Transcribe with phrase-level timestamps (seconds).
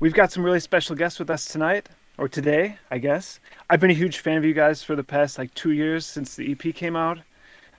[0.00, 1.88] we've got some really special guests with us tonight,
[2.18, 3.40] or today, I guess.
[3.68, 6.34] I've been a huge fan of you guys for the past like two years since
[6.34, 7.18] the EP came out.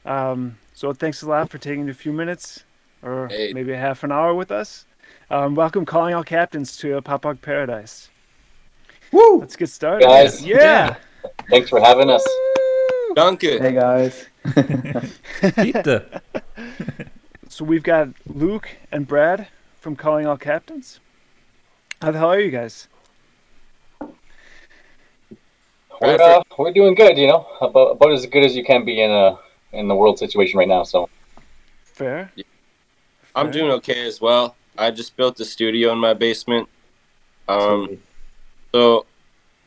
[0.05, 2.63] Um, so thanks a lot for taking a few minutes,
[3.03, 3.53] or Hey.
[3.53, 4.85] maybe a half an hour with us.
[5.29, 8.09] Um, welcome, calling all captains to uh, Pop Punk Paradise.
[9.11, 9.39] Woo!
[9.39, 10.05] Let's get started.
[10.05, 10.43] Guys.
[10.45, 10.95] yeah.
[11.49, 12.25] Thanks for having us.
[13.15, 13.59] Danke.
[13.59, 14.27] Hey guys.
[17.49, 19.49] So we've got Luke and Brad
[19.81, 21.01] from Calling All Captains.
[22.01, 22.87] How the hell are you guys?
[26.01, 28.99] We're, uh, we're doing good, you know, about, about as good as you can be
[29.01, 29.37] in a
[29.71, 30.81] in the world situation right now.
[30.81, 31.09] So
[31.83, 32.31] Fair.
[33.35, 33.53] I'm Fair.
[33.53, 34.55] doing okay as well.
[34.79, 36.67] I just built a studio in my basement.
[37.47, 37.99] Um,
[38.71, 39.05] so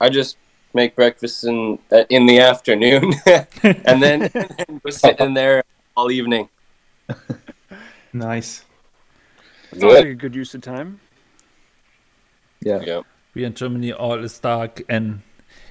[0.01, 0.37] I just
[0.75, 3.15] make breakfast in uh, in the afternoon,
[3.63, 4.23] and then
[4.69, 5.63] and we're sitting there
[5.97, 6.48] all evening.
[8.17, 8.65] Nice.
[9.73, 11.01] Sounds like a good use of time.
[12.65, 12.81] Yeah.
[12.84, 13.01] Yeah.
[13.34, 15.20] We in Germany all is dark and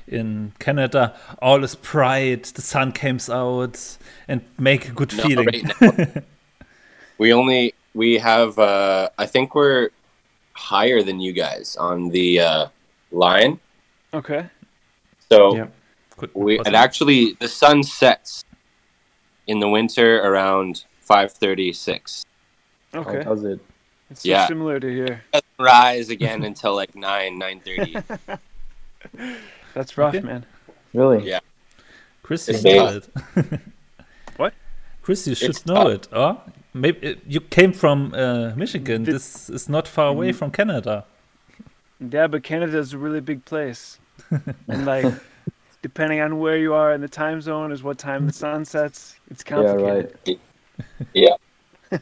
[0.07, 2.43] in Canada all is bright.
[2.55, 5.47] The sun comes out and make a good No, feeling.
[5.81, 6.23] right
[7.17, 9.89] we only we have uh, I think we're
[10.53, 12.67] higher than you guys on the uh,
[13.11, 13.59] line.
[14.13, 14.45] Okay.
[15.31, 15.67] So Yeah.
[16.17, 18.43] Could be we and actually the sun sets
[19.47, 22.23] in the winter around five thirty six.
[22.93, 23.23] Okay.
[23.23, 23.59] How does it?
[24.11, 24.47] It's so Yeah.
[24.47, 25.23] similar to here.
[25.63, 27.95] Doesn't rise again until like nine nine thirty.
[29.73, 30.25] That's rough, Okay.
[30.25, 30.45] man.
[30.93, 31.27] Really?
[31.27, 31.39] Yeah.
[32.21, 33.09] Chris, you know it.
[34.37, 34.53] What?
[35.01, 35.93] Chris, you should It's know tough.
[35.93, 36.07] it.
[36.13, 36.41] Oh,
[36.73, 39.03] maybe uh, you came from uh, Michigan.
[39.03, 40.37] Did- this is not far away Mm-hmm.
[40.37, 41.05] from Canada.
[41.99, 43.99] Yeah, but Canada is a really big place.
[44.67, 45.05] and like
[45.81, 49.15] depending on where you are in the time zone is what time the sun sets.
[49.29, 50.17] It's Yeah, complicated.
[50.27, 50.39] right.
[51.13, 51.35] Yeah.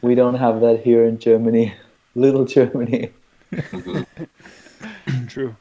[0.02, 1.74] we don't have that here in Germany.
[2.14, 3.10] Little Germany.
[5.28, 5.56] True.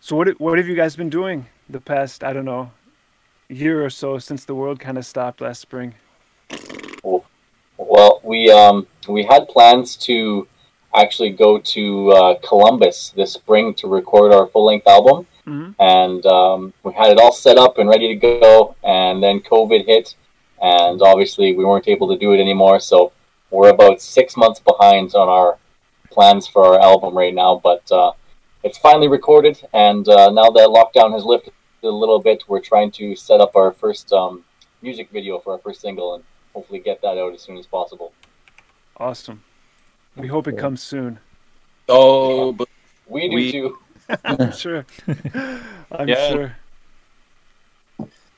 [0.00, 2.70] So what what have you guys been doing the past, I don't know,
[3.48, 5.94] year or so since the world kind of stopped last spring?
[7.76, 10.46] Well, we um, we had plans to
[10.94, 16.24] actually go to uh, Columbus this spring to record our full length album, hmm and
[16.26, 18.76] um, we had it all set up and ready to go.
[18.84, 20.14] And then COVID hit,
[20.62, 22.78] and obviously we weren't able to do it anymore.
[22.78, 23.12] So
[23.50, 25.58] we're about six months behind on our
[26.14, 27.60] plans for our album right now.
[27.62, 28.12] But uh,
[28.62, 31.52] it's finally recorded, and uh, now that lockdown has lifted
[31.82, 34.44] a little bit, we're trying to set up our first um,
[34.80, 36.24] music video for our first single, and
[36.54, 38.12] hopefully get that out as soon as possible.
[38.96, 39.42] Awesome.
[40.16, 41.18] We hope it comes soon.
[41.88, 42.68] oh, but
[43.06, 43.78] We do We- too.
[44.24, 44.86] I'm sure.
[45.90, 46.28] I'm Yeah.
[46.30, 46.56] sure.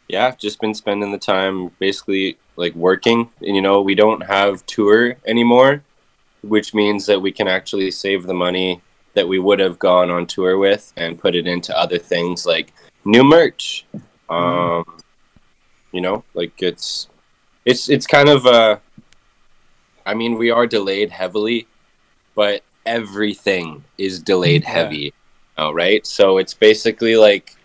[0.08, 4.64] yeah, just been spending the time basically like working, and you know we don't have
[4.66, 5.82] tour anymore,
[6.48, 8.80] which means that we can actually save the money
[9.14, 12.72] that we would have gone on tour with and put it into other things like
[13.04, 13.86] new merch.
[14.28, 14.84] Um,
[15.92, 17.08] you know, like it's
[17.64, 18.78] it's it's kind of uh
[20.04, 21.66] I mean, we are delayed heavily,
[22.34, 24.70] but everything is delayed Yeah.
[24.70, 25.12] heavy.
[25.58, 26.06] All right.
[26.06, 27.56] So it's basically like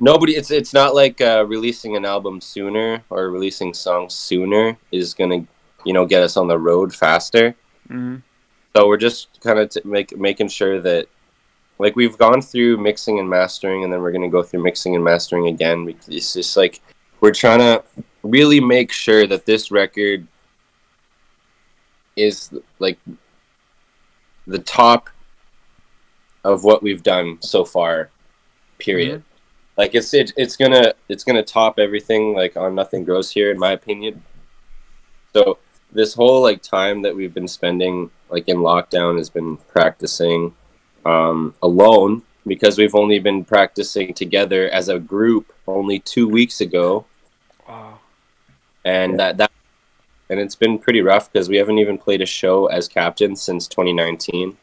[0.00, 5.14] nobody it's it's not like uh, releasing an album sooner or releasing songs sooner is
[5.14, 5.48] going to,
[5.84, 7.54] you know, get us on the road faster.
[7.88, 8.16] hmm
[8.74, 11.06] So we're just kind of t- make, making sure that,
[11.78, 14.94] like, we've gone through mixing and mastering, and then we're going to go through mixing
[14.94, 15.86] and mastering again.
[15.86, 16.80] Because It's just like
[17.20, 17.82] we're trying to
[18.22, 20.26] really make sure that this record
[22.16, 22.98] is like
[24.46, 25.08] the top
[26.44, 28.10] of what we've done so far.
[28.78, 29.22] Period.
[29.76, 33.58] Like it's it, it's gonna it's gonna top everything like on Nothing Grows Here in
[33.58, 34.22] my opinion.
[35.32, 35.58] So
[35.92, 40.54] this whole like time that we've been spending like in lockdown has been practicing
[41.06, 47.04] um, alone because we've only been practicing together as a group only two weeks ago
[47.68, 47.98] Wow.
[48.84, 49.50] and that that
[50.30, 53.66] and it's been pretty rough because we haven't even played a show as captains since
[53.68, 54.56] 2019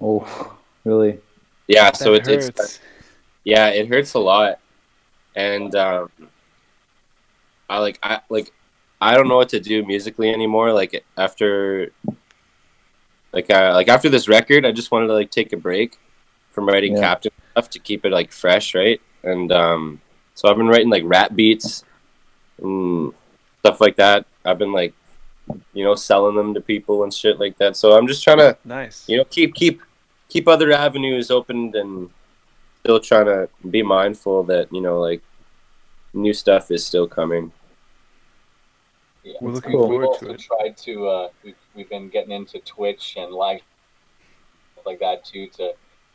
[0.00, 1.18] Oh, really?
[1.66, 2.80] yeah That so it's, it's
[3.44, 4.60] yeah it hurts a lot
[5.34, 6.10] and um
[7.68, 8.52] i like i like
[9.00, 11.92] i don't know what to do musically anymore like after
[13.32, 15.98] like uh, like after this record i just wanted to like take a break
[16.50, 17.02] from writing Yeah.
[17.02, 20.00] captain stuff to keep it like fresh right and um
[20.34, 21.84] so i've been writing like rap beats
[22.62, 23.12] and
[23.60, 24.94] stuff like that i've been like
[25.72, 28.56] you know selling them to people and shit like that so i'm just trying to
[28.64, 29.08] Nice.
[29.08, 29.80] you know keep keep
[30.28, 32.10] keep other avenues opened and
[32.80, 35.22] still trying to be mindful that you know like
[36.14, 37.52] new stuff is still coming
[39.28, 39.36] Yeah.
[39.40, 40.40] We're looking We've- forward we've to also it.
[40.40, 41.08] tried to.
[41.08, 43.60] Uh, we've we've been getting into Twitch and live
[44.86, 45.72] like that too to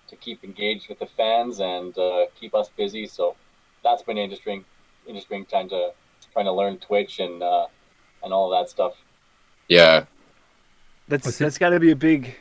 [0.08, 3.06] to keep engaged with the fans and uh, keep us busy.
[3.08, 3.36] So
[3.84, 4.66] that's been interesting,
[5.08, 5.92] interesting time to
[6.34, 7.68] trying to learn Twitch and uh,
[8.24, 8.94] and all of that stuff.
[9.70, 10.06] Yeah,
[11.08, 12.36] That's What's that's got to be a big,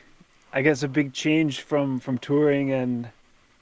[0.51, 3.09] I guess, a big change from from touring and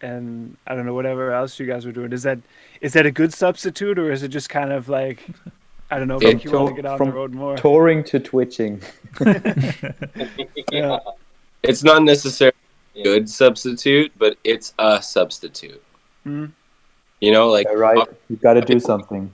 [0.01, 2.11] and I don't know whatever else you guys were doing.
[2.13, 2.39] Is that
[2.79, 5.19] is that a good substitute or is it just kind of like
[5.91, 7.33] I don't know, It- make you want to to- get out on from the road
[7.33, 7.57] more?
[7.57, 8.81] Touring to twitching.
[10.71, 10.99] Yeah.
[11.63, 12.55] it's not necessarily
[12.95, 15.83] a good substitute, but it's a substitute.
[16.25, 16.51] Mhm.
[17.19, 18.07] You know, like Yeah, right.
[18.29, 19.31] You got to do something.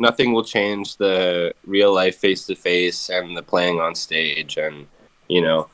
[0.00, 4.86] nothing will change the real life face to face and the playing on stage and
[5.26, 5.66] you know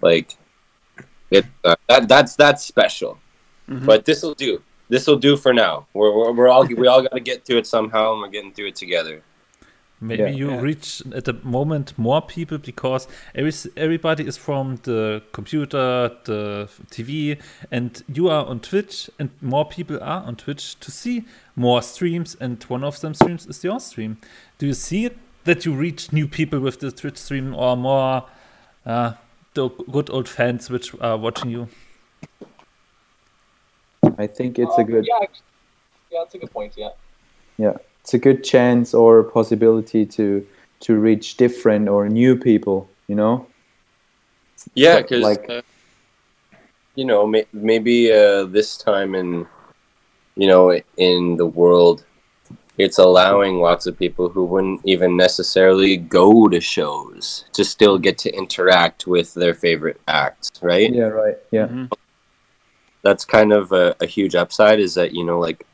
[0.00, 0.36] like
[1.32, 3.18] it uh, that that's that's special
[3.68, 3.84] Mhm.
[3.84, 7.02] but this will do this will do for now we're, we're, we're all we all
[7.02, 9.16] got to get through it somehow and we're getting through it together
[10.00, 10.28] Maybe Yeah.
[10.30, 10.60] you Yeah.
[10.60, 17.38] reach at the moment more people because every, everybody is from the computer, the TV,
[17.70, 21.24] and you are on Twitch, and more people are on Twitch to see
[21.56, 22.36] more streams.
[22.40, 24.18] And one of them streams is your stream.
[24.58, 28.24] Do you see it that you reach new people with the Twitch stream, or more
[28.84, 29.12] uh,
[29.54, 31.68] the good old fans which are watching you?
[34.18, 35.42] I think it's a Um, good Yeah, act-
[36.12, 36.74] yeah, that's a good point.
[36.76, 36.90] Yeah.
[37.56, 40.46] yeah it's a good chance or possibility to
[40.80, 43.46] to reach different or new people you know?
[44.74, 45.62] Yeah because like- uh,
[46.94, 49.46] you know may, maybe uh, this time in
[50.36, 52.04] you know in the world
[52.76, 58.18] it's allowing lots of people who wouldn't even necessarily go to shows to still get
[58.18, 60.92] to interact with their favorite acts right?
[60.92, 61.68] Yeah right yeah.
[61.68, 61.90] Mhm.
[63.02, 65.66] that's kind of a, a huge upside is that you know like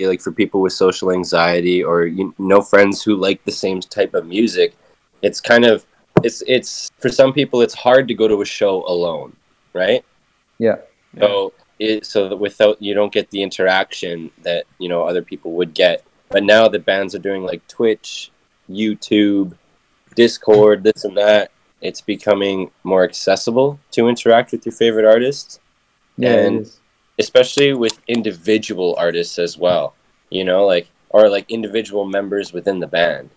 [0.00, 3.52] sh- yeah, like for people with social anxiety or you know friends who like the
[3.52, 4.74] same type of music
[5.22, 5.84] it's kind of
[6.22, 9.36] it's it's for some people it's hard to go to a show alone
[9.72, 10.04] right?
[10.58, 10.76] Yeah.
[11.18, 15.52] So it, so that without you don't get the interaction that you know other people
[15.52, 16.04] would get.
[16.28, 18.30] But now the bands are doing like twitch
[18.68, 19.56] youtube
[20.14, 21.50] discord this and that
[21.80, 25.58] it's becoming more accessible to interact with your favorite artists.
[26.16, 26.79] Yeah And- is.
[27.20, 29.94] Especially with individual artists as well
[30.30, 33.28] you know like or like individual members within the band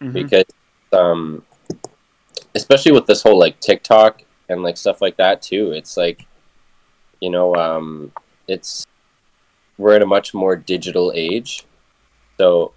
[0.00, 0.12] Mhm.
[0.20, 0.44] because
[0.92, 1.42] um
[2.54, 6.18] especially with this whole like tiktok and like stuff like that too it's like
[7.20, 8.12] you know um
[8.48, 8.84] it's
[9.78, 11.64] we're in a much more digital age
[12.38, 12.72] so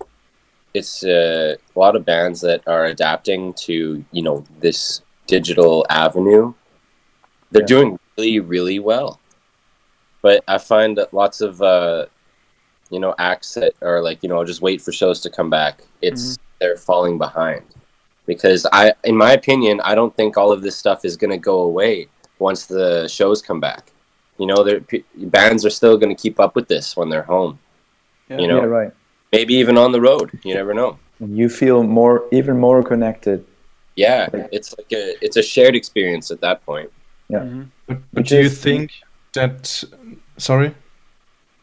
[0.73, 6.53] it's uh, a lot of bands that are adapting to you know this digital avenue
[7.51, 7.75] they're Yeah.
[7.75, 9.19] doing really really well
[10.25, 12.05] but i find that lots of uh
[12.93, 15.75] you know acts that are like you know just wait for shows to come back
[16.07, 16.23] it's
[16.59, 17.63] they're falling behind.
[18.31, 21.41] Because i in my opinion i don't think all of this stuff is going to
[21.51, 21.93] go away
[22.47, 23.83] once the shows come back.
[24.41, 25.05] You know they're- p-
[25.37, 27.53] bands are still going to keep up with this when they're home.
[28.29, 28.39] Yeah.
[28.41, 28.59] you know?
[28.61, 28.91] Yeah right.
[29.35, 30.91] Maybe even on the road you never know.
[31.43, 33.39] You feel more even more connected.
[34.05, 34.21] Yeah
[34.57, 36.89] it's like a it's a shared experience at that point.
[37.31, 37.67] Mhm.
[37.87, 38.87] But, but do you Because- think
[39.35, 39.83] that?
[40.37, 40.73] Sorry.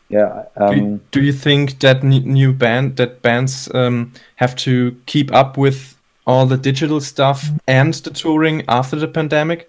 [0.09, 4.97] yeah Do you, um do you think that new band that bands um, have to
[5.07, 9.69] keep up with all the digital stuff and the touring after the pandemic?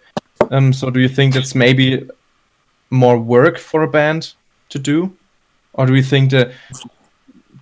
[0.51, 2.07] Um, so do you think that's maybe
[2.89, 4.35] more work for a band
[4.69, 5.15] to do,
[5.73, 6.51] or do you think the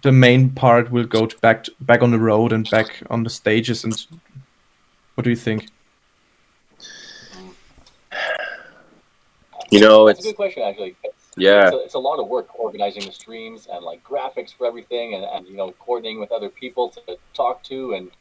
[0.01, 3.29] the main part will go to back back on the road and back on the
[3.29, 3.83] stages?
[3.83, 4.07] And
[5.15, 5.67] what do you think?
[9.71, 10.95] You know That's a good question, actually.
[11.03, 14.53] It's, yeah it's a, it's a lot of work organizing the streams and like graphics
[14.53, 18.11] for everything, and, and you know coordinating with other people to talk to, and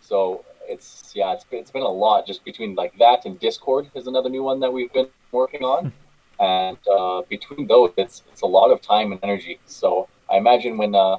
[0.00, 3.90] so it's yeah, it's been, it's been a lot just between like that and Discord
[3.94, 5.92] is another new one that we've been working on,
[6.40, 9.60] and uh, between those, it's it's a lot of time and energy.
[9.66, 11.18] So I imagine when uh,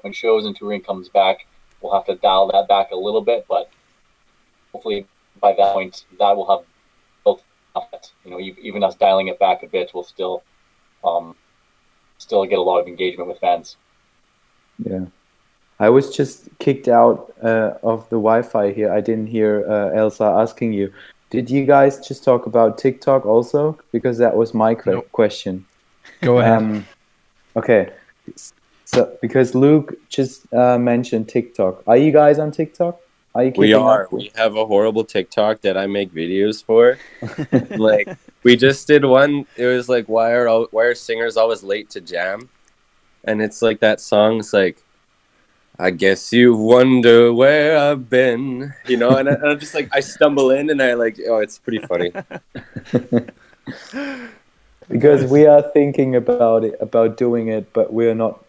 [0.00, 1.46] when shows and touring comes back,
[1.80, 3.70] we'll have to dial that back a little bit, but
[4.72, 5.06] hopefully
[5.40, 6.66] by that point, that will have
[7.74, 10.42] built you know, even us dialing it back a bit we'll still
[11.04, 11.34] um,
[12.18, 13.76] still get a lot of engagement with fans.
[14.78, 15.06] Yeah.
[15.80, 18.92] I was just kicked out uh, of the Wi-Fi here.
[18.92, 20.92] I didn't hear uh, Elsa asking you.
[21.30, 23.78] Did you guys just talk about TikTok also?
[23.90, 25.10] Because that was my que- Nope.
[25.10, 25.66] question.
[26.20, 26.62] Go ahead.
[26.62, 26.86] Um,
[27.56, 27.90] okay.
[28.84, 31.82] So because Luke just uh, mentioned TikTok.
[31.86, 33.00] Are you guys on TikTok?
[33.34, 34.12] Are you we are up?
[34.12, 36.98] we have a horrible tiktok that i make videos for.
[37.78, 38.08] like
[38.42, 39.46] we just did one.
[39.56, 42.48] It was like why are all, why are singers always late to jam?
[43.24, 44.82] And it's like that song it's like
[45.78, 49.16] i guess you wonder where i've been you know?
[49.16, 51.78] And, I, and i'm just like i stumble in and i like oh it's pretty
[51.86, 52.12] funny.
[54.88, 58.44] Because we are thinking about it, about doing it, but we're not,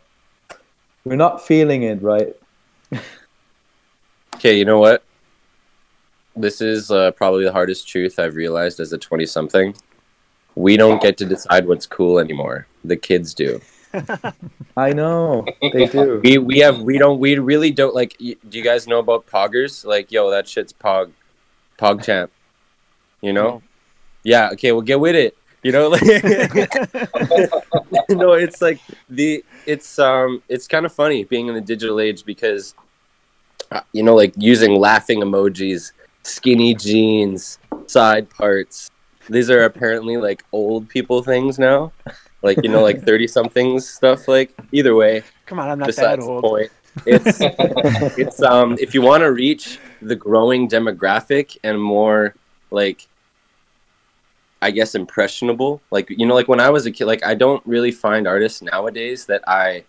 [1.06, 2.36] we're not feeling it, right?
[4.36, 5.04] Okay, you know what?
[6.36, 9.76] This is uh, probably the hardest truth I've realized as a 20 something.
[10.56, 12.68] We don't get to decide what's cool anymore.
[12.84, 13.62] The kids do.
[14.78, 16.20] I know they do.
[16.24, 18.16] We we have we don't we really don't like.
[18.20, 19.86] y- Do you guys know about poggers?
[19.86, 21.12] Like, yo, that shit's pog,
[21.78, 22.32] pog champ.
[23.22, 23.44] You know?
[23.44, 23.62] No.
[24.24, 24.50] Yeah.
[24.54, 24.72] Okay.
[24.72, 25.38] Well, get with it.
[25.62, 26.02] You know, like
[28.10, 32.26] no, it's like the it's um it's kind of funny being in the digital age
[32.26, 32.74] because
[33.92, 35.92] you know like using laughing emojis,
[36.24, 38.90] skinny jeans, side parts.
[39.30, 41.92] These are apparently like old people things now.
[42.42, 46.20] Like you know like 30 somethings stuff like either way Come on, I'm not that
[46.20, 46.44] old.
[46.44, 46.72] point.
[47.06, 47.38] It's
[48.18, 52.36] it's um if you want to reach the growing demographic and more
[52.72, 53.08] like
[54.62, 55.82] I guess impressionable.
[55.92, 58.62] Like you know, like when I was a kid, like I don't really find artists
[58.62, 59.84] nowadays that I,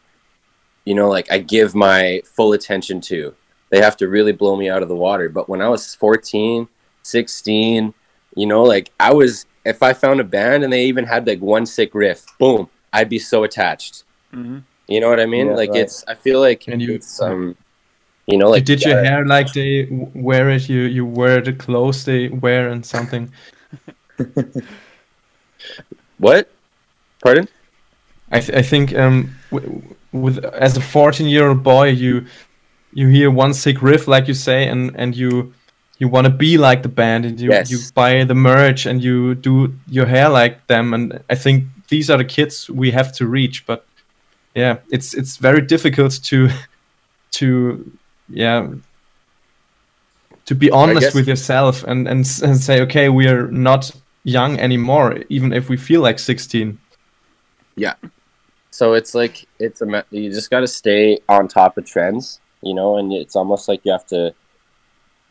[0.84, 3.34] you know, like I give my full attention to.
[3.74, 5.28] They have to really blow me out of the water.
[5.28, 6.68] But when I was 14,
[7.02, 7.92] 16,
[8.36, 11.40] you know, like I was if I found a band and they even had like
[11.40, 14.04] one sick riff, boom, I'd be so attached.
[14.32, 15.48] hmm You know what I mean?
[15.48, 15.80] Yeah, like right.
[15.82, 17.56] it's I feel like And you- it's um
[18.26, 20.68] you know like you did your yeah, hair like they wear it.
[20.68, 23.32] You you wear the clothes they wear and something.
[26.18, 26.50] what?
[27.22, 27.48] Pardon?
[28.30, 32.26] I th- I think um w- with as a 14 year old boy you
[32.94, 35.52] you hear one sick riff like you say and and you
[35.98, 37.70] you want to be like the band and you Yes.
[37.70, 42.10] you buy the merch and you do your hair like them and I think these
[42.10, 43.84] are the kids we have to reach but
[44.54, 46.48] yeah it's it's very difficult to
[47.32, 47.98] to
[48.28, 48.68] yeah
[50.46, 53.90] to be honest with yourself and, and and say okay we are not
[54.24, 56.78] young anymore even if we feel like 16
[57.76, 57.94] yeah.
[58.70, 62.74] So it's like it's a you just got to stay on top of trends, you
[62.74, 64.34] know, and it's almost like you have to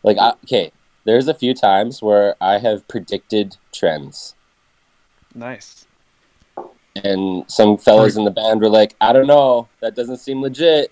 [0.04, 0.72] like I, okay,
[1.06, 4.36] there's a few times where I have predicted trends
[5.36, 5.88] Nice.
[6.96, 10.92] and some fellas in the band were like, "I don't know, that doesn't seem legit."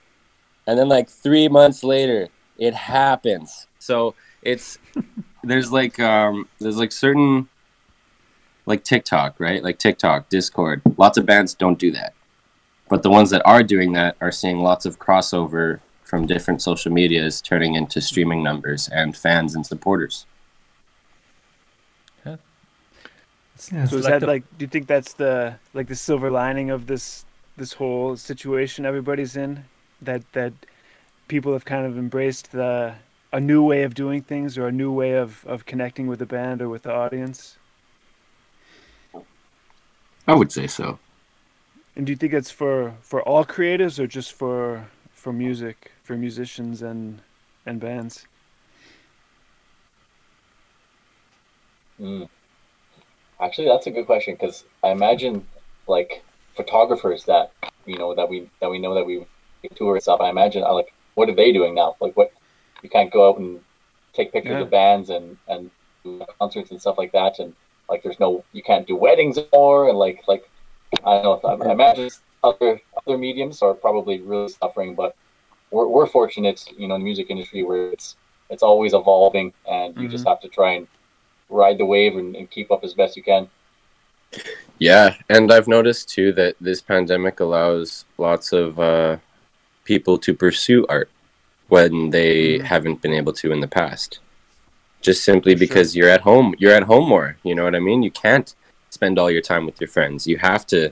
[0.67, 3.67] And then like 3 months later, it happens.
[3.79, 4.77] So it's
[5.43, 7.47] there's like um there's like certain
[8.65, 9.63] like TikTok, right?
[9.63, 10.81] Like TikTok, Discord.
[10.97, 12.13] Lots of bands don't do that.
[12.89, 15.79] But the ones that are doing that are seeing lots of crossover
[16.11, 20.25] from different social medias turning into streaming numbers and fans and supporters.
[22.25, 22.35] Yeah.
[23.55, 24.43] So is like that the- like?
[24.57, 27.23] Do you think that's the like the silver lining of this
[27.55, 29.63] this whole situation everybody's in?
[30.01, 30.51] That that
[31.29, 32.95] people have kind of embraced the
[33.31, 36.25] a new way of doing things or a new way of of connecting with the
[36.25, 37.55] band or with the audience.
[40.27, 40.99] I would say so.
[41.95, 44.87] And do you think it's for for all creatives or just for
[45.21, 47.21] for music for musicians and
[47.67, 48.25] and bands?
[51.99, 52.27] Mm.
[53.39, 55.45] Actually, that's a good question because I imagine
[55.87, 56.23] like
[56.55, 57.51] photographers that
[57.85, 59.25] you know that we that we know that we
[59.75, 60.21] tour and stuff.
[60.21, 61.95] I imagine uh, like what are they doing now?
[62.01, 62.31] Like what
[62.81, 63.61] you can't go out and
[64.13, 64.61] take pictures Yeah.
[64.61, 65.69] of bands and and
[66.03, 67.53] do concerts and stuff like that, and
[67.87, 70.49] like there's no you can't do weddings anymore, and like like
[71.05, 71.63] I don't know.
[71.63, 72.09] I, I imagine
[72.43, 75.15] other other mediums are probably really suffering, but
[75.69, 78.15] we're we're fortunate, you know, in the music industry where it's
[78.49, 80.87] it's always evolving, and you just have to try and
[81.49, 83.49] ride the wave and, and keep up as best you can.
[84.79, 89.17] Yeah, and I've noticed too that this pandemic allows lots of uh,
[89.83, 91.09] people to pursue art
[91.67, 92.63] when they Mhm.
[92.63, 94.19] haven't been able to in the past.
[95.01, 95.59] Just simply Sure.
[95.59, 97.37] because you're at home, you're at home more.
[97.43, 98.03] You know what I mean?
[98.03, 98.53] You can't
[98.89, 100.27] spend all your time with your friends.
[100.27, 100.91] You have to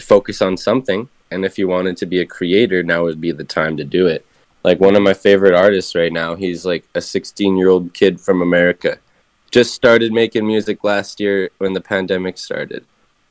[0.00, 1.08] focus on something.
[1.30, 4.06] And if you wanted to be a creator, now would be the time to do
[4.06, 4.24] it.
[4.64, 8.20] Like one of my favorite artists right now, he's like a 16 year old kid
[8.20, 8.98] from America
[9.50, 12.84] just started making music last year when the pandemic started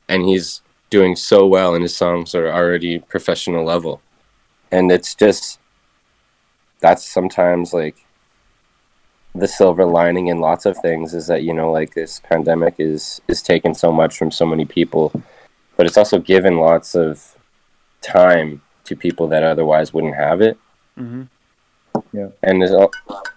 [0.09, 4.01] and he's doing so well and his songs are already professional level
[4.71, 5.59] and it's just
[6.79, 8.05] that's sometimes like
[9.36, 13.21] the silver lining in lots of things is that you know like this pandemic is
[13.27, 15.12] is taking so much from so many people
[15.77, 17.38] but it's also given lots of
[18.01, 20.57] time to people that otherwise wouldn't have it
[20.98, 21.24] Mm-hmm.
[22.43, 22.91] and there's al-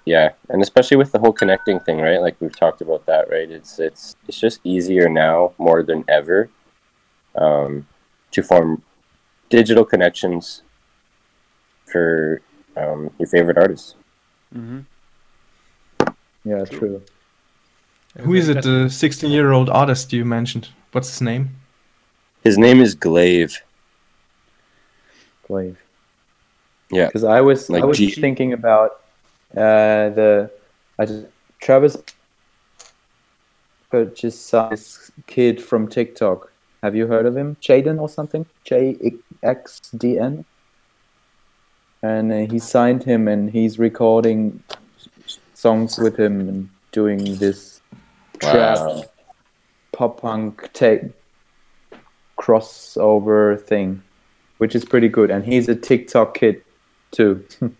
[0.06, 3.50] yeah and especially with the whole connecting thing right like we've talked about that right
[3.50, 6.48] it's it's it's just easier now more than ever
[7.36, 7.86] um,
[8.30, 8.82] to form
[9.50, 10.62] digital connections
[11.86, 12.40] for
[12.76, 13.94] um, your favorite artists
[14.54, 14.80] Mm-hmm.
[16.44, 17.02] Yeah, true.
[18.18, 18.62] Who is it?
[18.62, 20.68] The 16 year old artist you mentioned.
[20.92, 21.50] What's his name?
[22.42, 23.62] His name is Glaive.
[25.46, 25.78] Glaive.
[26.90, 27.06] Yeah.
[27.06, 29.00] Because I was Like I was G- thinking about
[29.56, 30.50] uh, the
[30.98, 31.26] I just,
[31.60, 31.96] Travis
[33.90, 36.52] but just this kid from TikTok.
[36.82, 37.56] Have you heard of him?
[37.60, 38.46] Jaden or something?
[38.64, 38.96] J
[39.42, 40.44] X D N.
[42.02, 44.62] And uh, he signed him, and he's recording
[45.52, 47.82] songs with him and doing this
[48.38, 48.78] trap
[49.92, 51.02] pop punk take
[52.40, 54.02] crossover thing,
[54.58, 55.30] which is pretty good.
[55.30, 56.62] And he's a TikTok kid
[57.10, 57.44] too.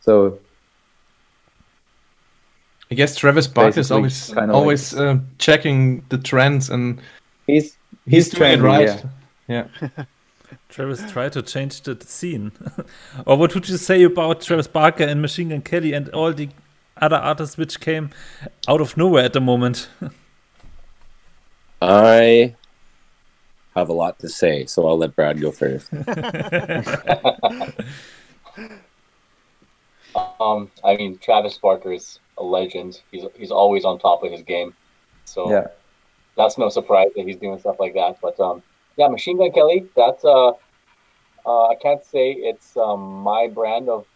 [0.00, 0.38] so
[2.90, 7.00] I guess Travis Barker is Basically, always kinda always uh, checking the trends and
[7.46, 9.04] he's he's, He's doing it right.
[9.48, 9.66] yeah.
[9.86, 10.04] Yeah.
[10.68, 12.52] Travis tried to change the scene.
[13.26, 16.48] or what would you say about Travis Barker and Machine Gun Kelly and all the
[16.96, 18.10] other artists which came
[18.68, 19.88] out of nowhere at the moment?
[21.82, 22.54] I
[23.76, 25.90] have a lot to say, so I'll let Brad go first.
[30.40, 33.00] Um, I mean, Travis Barker is a legend.
[33.12, 34.74] He's he's always on top of his game.
[35.24, 35.68] So Yeah.
[36.36, 38.18] that's no surprise that he's doing stuff like that.
[38.20, 38.62] But um,
[38.96, 39.86] yeah, Machine Gun Kelly.
[39.96, 40.48] That's uh,
[41.46, 44.06] uh, I can't say it's um, my brand of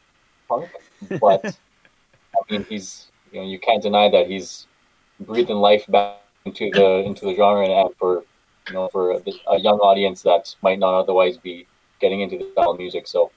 [0.48, 0.68] punk,
[1.20, 4.66] but I mean, he's you know you can't deny that he's
[5.20, 8.24] breathing life back into the into the genre and for
[8.68, 11.66] you know for a, a young audience that might not otherwise be
[12.00, 13.06] getting into the style of music.
[13.06, 13.30] So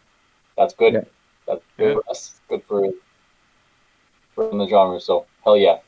[0.58, 0.94] that's good.
[0.94, 1.02] Yeah.
[1.48, 1.98] That's good.
[2.08, 2.90] That's good for
[4.36, 5.00] for in the genre.
[5.00, 5.80] So hell yeah.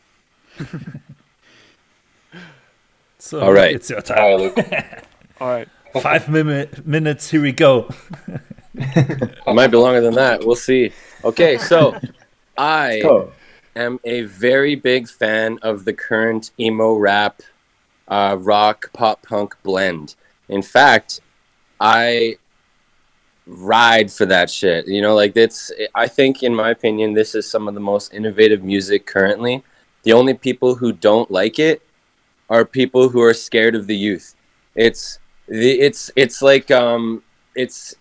[3.21, 3.75] So All right.
[3.75, 4.17] it's your All time.
[4.17, 4.57] right, Luke.
[5.41, 5.67] All right.
[6.01, 7.89] Five minute, minutes, here we go.
[8.73, 10.45] It might be longer than that.
[10.45, 10.93] We'll see.
[11.25, 11.99] Okay, so
[12.57, 13.03] I
[13.75, 17.41] am a very big fan of the current emo rap,
[18.09, 20.15] uh, rock, pop punk blend.
[20.47, 21.21] In fact,
[21.79, 22.37] I
[23.45, 24.87] ride for that shit.
[24.87, 25.71] You know, like it's.
[25.95, 29.63] I think, in my opinion, this is some of the most innovative music currently.
[30.03, 31.81] The only people who don't like it
[32.49, 34.35] are people who are scared of the youth.
[34.75, 35.79] It's the.
[35.79, 37.23] It's it's like um.
[37.55, 37.95] It's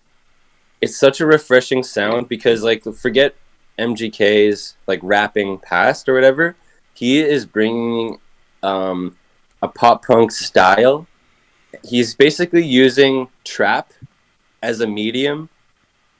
[0.81, 3.35] it's such a refreshing sound because like forget
[3.77, 6.55] MGK's like rapping past or whatever.
[6.93, 8.19] He is bringing
[8.63, 9.15] um,
[9.61, 11.07] a pop punk style.
[11.83, 13.91] He's basically using trap
[14.61, 15.49] as a medium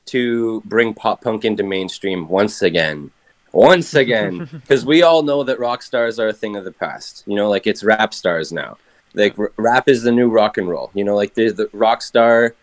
[0.06, 3.12] to bring pop punk into mainstream once again.
[3.52, 7.23] Once again, because we all know that rock stars are a thing of the past.
[7.25, 8.78] You know, like it's rap stars now.
[9.15, 10.91] Like r- rap is the new rock and roll.
[10.93, 12.54] You know, like there's the rock star,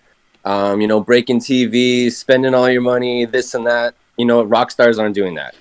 [0.45, 3.95] um, you know, breaking TV, spending all your money, this and that.
[4.17, 5.57] You know, rock stars aren't doing that.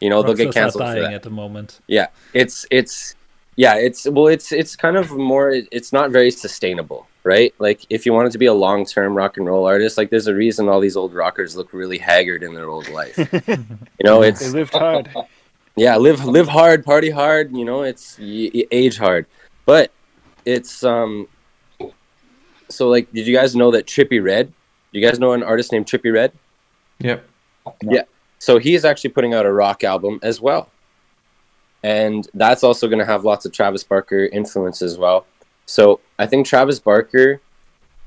[0.00, 1.12] You know, they'll get canceled for that.
[1.12, 1.80] at the moment.
[1.86, 3.14] Yeah, it's it's
[3.60, 5.50] yeah, it's well, it's it's kind of more.
[5.70, 7.54] It's not very sustainable, right?
[7.58, 10.28] Like if you wanted to be a long term rock and roll artist, like there's
[10.28, 13.18] a reason all these old rockers look really haggard in their old life.
[13.48, 15.10] you know, it's They lived hard.
[15.76, 17.54] yeah, live live hard, party hard.
[17.54, 19.26] You know, it's y- y- age hard,
[19.66, 19.92] but
[20.46, 21.28] it's um.
[22.70, 24.54] So like, did you guys know that Trippie Redd?
[24.94, 26.32] Do you guys know an artist named Trippie Redd?
[27.00, 27.28] Yep.
[27.82, 28.04] Yeah.
[28.38, 30.70] So he is actually putting out a rock album as well.
[31.82, 35.26] And that's also going to have lots of Travis Barker influence as well.
[35.66, 37.40] So I think Travis Barker,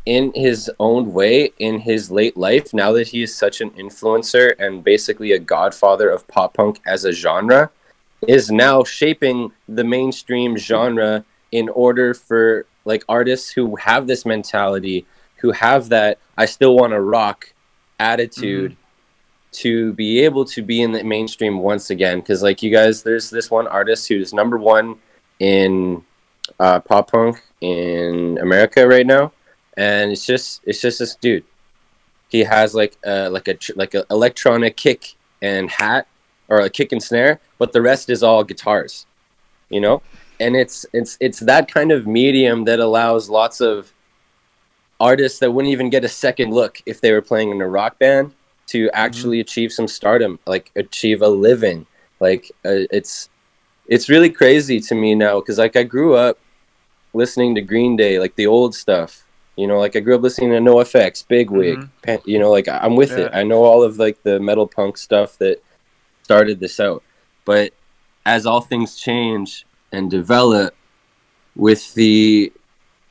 [0.06, 4.54] in his own way, in his late life, now that he is such an influencer
[4.60, 7.72] and basically a godfather of pop punk as a genre,
[8.28, 15.06] is now shaping the mainstream genre in order for like artists who have this mentality,
[15.38, 17.54] who have that I still want to rock
[18.00, 18.83] attitude mm-hmm.
[19.54, 23.30] To be able to be in the mainstream once again because like you guys there's
[23.30, 24.96] this one artist who's number one
[25.40, 26.04] in
[26.60, 29.32] uh, pop punk in america right now
[29.78, 31.44] and it's just it's just this dude.
[32.30, 36.08] He has like a like a like a electronic kick and hat
[36.48, 39.06] or a kick and snare but the rest is all guitars
[39.70, 40.02] you know?
[40.40, 43.94] And it's it's it's that kind of medium that allows lots of
[45.00, 48.00] artists that wouldn't even get a second look if they were playing in a rock
[48.00, 48.34] band
[48.68, 51.86] to actually achieve some stardom, like achieve a living.
[52.20, 53.30] Like uh, it's
[53.88, 56.38] it's really crazy to me now because like I grew up
[57.14, 59.26] listening to Green Day, like the old stuff.
[59.56, 61.78] You know, like I grew up listening to NoFX, Bigwig.
[61.80, 61.90] Mhm.
[62.02, 63.32] Pan- You know, like I'm with it.
[63.36, 65.62] I know all of like the metal punk stuff that
[66.24, 67.04] started this out.
[67.46, 67.74] But
[68.26, 70.74] as all things change and develop,
[71.56, 72.52] with the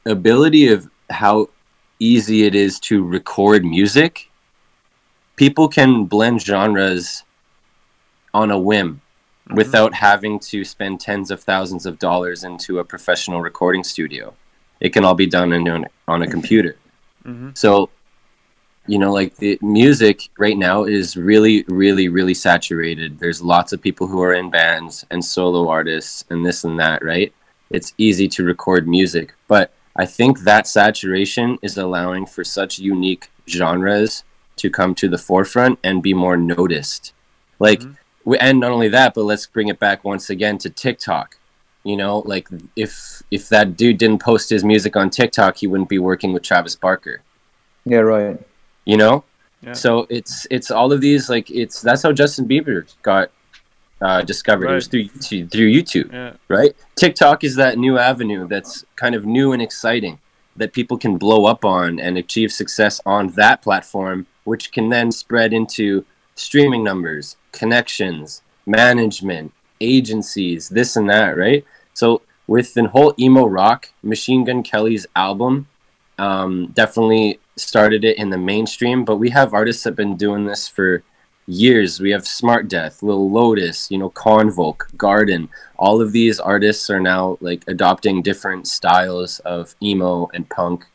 [0.04, 1.48] ability of how
[2.00, 4.28] easy it is to record music,
[5.42, 7.24] people can blend genres
[8.33, 9.00] on a whim.
[9.55, 14.33] without having to spend tens of thousands of dollars into a professional recording studio.
[14.81, 16.76] It can all be done in, on, on a computer.
[17.26, 17.59] Mhm.
[17.59, 17.90] So,
[18.87, 23.18] you know, like the music right now is really, really, really saturated.
[23.18, 27.05] There's lots of people who are in bands and solo artists and this and that,
[27.05, 27.31] right?
[27.68, 33.24] It's easy to record music, but I think that saturation is allowing for such unique
[33.48, 34.22] genres
[34.56, 37.12] to come to the forefront and be more noticed.
[37.58, 37.96] Like, Mhm.
[38.24, 41.36] we, and not only that, but let's bring it back once again to TikTok.
[41.84, 45.88] You know, like if if that dude didn't post his music on TikTok, he wouldn't
[45.88, 47.22] be working with Travis Barker.
[47.84, 48.38] Yeah, right.
[48.84, 49.24] You know,
[49.62, 49.72] Yeah.
[49.72, 53.30] so it's it's all of these like it's that's how Justin Bieber got
[54.00, 54.68] uh, discovered.
[54.70, 56.32] It was through YouTube, through YouTube Yeah.
[56.48, 56.74] right?
[56.96, 60.18] TikTok is that new avenue that's kind of new and exciting
[60.56, 65.12] that people can blow up on and achieve success on that platform, which can then
[65.12, 71.64] spread into streaming numbers, connections, management, agencies, this and that, right?
[71.94, 75.68] So with the whole emo rock, Machine Gun Kelly's album
[76.18, 80.46] um, definitely started it in the mainstream, but we have artists that have been doing
[80.46, 81.02] this for
[81.46, 82.00] years.
[82.00, 85.48] We have Smrtdeath, Lil Lotus, you know, Convolk, Garden.
[85.76, 90.87] All of these artists are now like adopting different styles of emo and punk,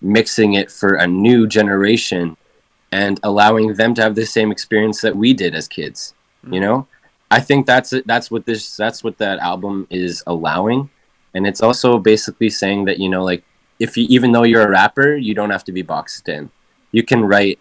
[0.00, 2.36] mixing it for a new generation
[2.92, 6.14] and allowing them to have the same experience that we did as kids.
[6.50, 6.86] You know?
[7.30, 8.06] I think that's it.
[8.06, 10.90] That's what this that's what that album is allowing.
[11.34, 13.44] And it's also basically saying that, you know, like
[13.78, 16.50] if you even though you're a rapper, you don't have to be boxed in.
[16.90, 17.58] You can write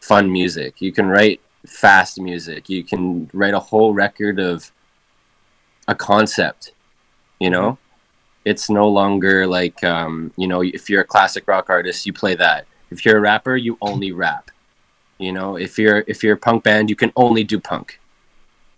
[0.00, 0.80] fun music.
[0.80, 2.68] You can write fast music.
[2.68, 4.70] You can write a whole record of
[5.88, 6.72] a concept.
[7.40, 7.78] You know,
[8.44, 12.34] it's no longer like um, you know, if you're a classic rock artist, you play
[12.34, 12.66] that.
[12.92, 14.50] If you're a rapper, you only rap.
[15.18, 17.98] You know, if you're if you're a punk band, you can only do punk.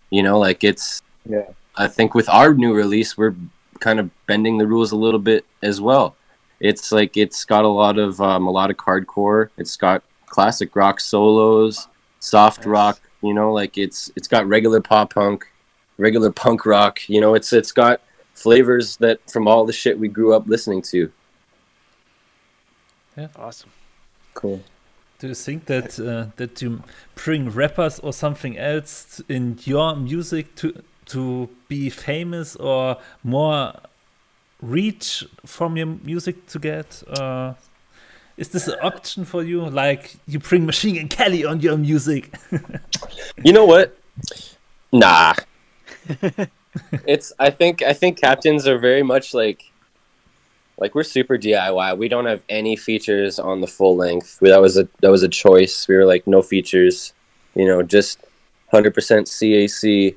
[0.09, 1.01] You know, like it's.
[1.27, 1.49] Yeah.
[1.75, 3.35] I think with our new release, we're
[3.79, 6.15] kind of bending the rules a little bit as well.
[6.59, 9.49] It's like it's got a lot of uh, melodic hardcore.
[9.57, 11.87] It's got classic rock solos,
[12.19, 12.67] soft Nice.
[12.67, 13.01] rock.
[13.21, 15.51] You know, like it's it's got regular pop punk,
[15.97, 17.09] regular punk rock.
[17.09, 18.01] You know, it's it's got
[18.35, 21.11] flavors that from all the shit we grew up listening to.
[23.17, 23.71] Yeah, Awesome.
[24.35, 24.61] Cool.
[25.17, 26.83] Do you think that uh, that you
[27.15, 33.73] bring rappers or something else in your music to to be famous or more
[34.61, 37.01] reach from your music to get?
[37.07, 37.53] Uh,
[38.37, 39.61] is this an option for you?
[39.69, 42.35] Like you bring Machine and Kelly on your music?
[43.43, 43.97] You know what?
[44.91, 45.33] Nah.
[47.05, 49.71] it's I think I think captains are very much like
[50.77, 51.97] like we're super DIY.
[51.97, 54.39] We don't have any features on the full length.
[54.41, 55.87] We, that was a that was a choice.
[55.87, 57.13] We were like no features,
[57.55, 58.19] you know, just
[58.73, 60.15] 100% CAC.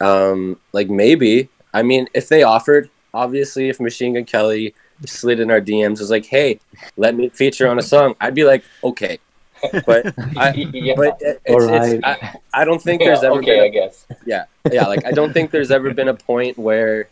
[0.00, 1.48] Um like maybe.
[1.74, 4.74] I mean, if they offered, obviously if Machine Gun Kelly
[5.06, 6.60] slid in our DMs was like, "Hey,
[6.96, 9.18] let me feature on a song." I'd be like, "Okay."
[9.86, 10.94] But I, yeah.
[10.96, 11.94] but it's, Alright.
[11.94, 14.06] it's, I, I don't think Yeah, there's ever okay, been I a, guess.
[14.24, 17.08] yeah yeah like I don't think there's ever been a point where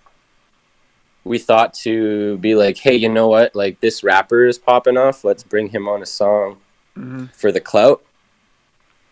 [1.26, 3.54] we thought to be like hey you know what?
[3.54, 5.24] Like this rapper is popping off.
[5.24, 6.58] Let's bring him on a song
[6.94, 8.02] hmm for the clout.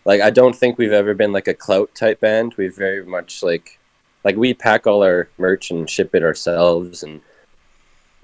[0.05, 2.55] Like I don't think we've ever been like a clout type band.
[2.57, 3.79] We've very much like
[4.23, 7.21] like we pack all our merch and ship it ourselves and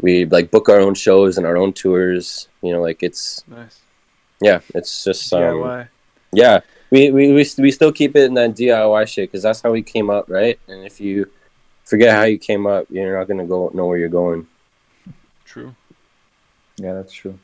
[0.01, 2.47] we like book our own shows and our own tours.
[2.61, 3.81] You know like it's Nice.
[4.41, 5.87] yeah it's just um, DIY.
[6.33, 6.59] yeah,
[6.91, 9.81] we, we, we, we still keep it in that DIY shit because that's how we
[9.81, 10.59] came up, right?
[10.67, 11.29] And if you
[11.91, 14.47] forget how you came up, you're not gonna go know where you're going.
[15.43, 15.75] True.
[16.77, 17.37] Yeah, that's true.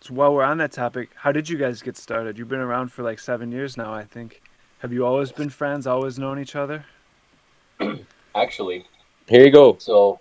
[0.00, 2.38] So while we're on that topic, how did you guys get started?
[2.38, 4.40] You've been around for like seven years now, I think.
[4.78, 5.86] Have you always been friends?
[5.86, 6.86] Always known each other?
[8.34, 8.86] Actually,
[9.28, 9.76] Here you go.
[9.78, 10.18] So,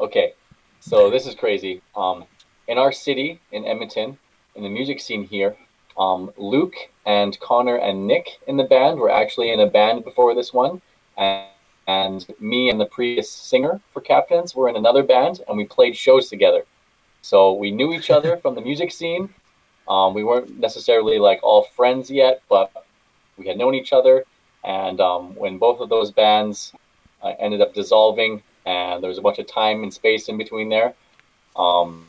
[0.00, 0.34] okay,
[0.80, 1.82] so this is crazy.
[1.94, 2.24] Um,
[2.66, 4.18] in our city, in Edmonton,
[4.56, 5.56] in the music scene here,
[5.96, 6.74] um, Luke
[7.06, 10.82] and Connor and Nick in the band were actually in a band before this one,
[11.16, 11.46] and,
[11.86, 15.96] and me and the previous singer for Captains were in another band, and we played
[15.96, 16.64] shows together.
[17.22, 19.28] So we knew each other from the music scene.
[19.88, 22.70] Um, we weren't necessarily like all friends yet, but
[23.36, 24.24] we had known each other.
[24.64, 26.72] And um, when both of those bands
[27.22, 30.68] uh, ended up dissolving, and there was a bunch of time and space in between
[30.68, 30.94] there.
[31.56, 32.08] Um,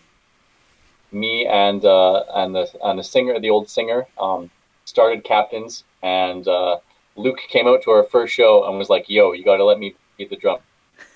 [1.12, 4.49] me and uh, and the and the singer, the old singer, um,
[4.86, 6.77] started Captains, and uh,
[7.15, 9.80] Luke came out to our first show and was like, "Yo, you got to let
[9.80, 10.60] me beat the drum."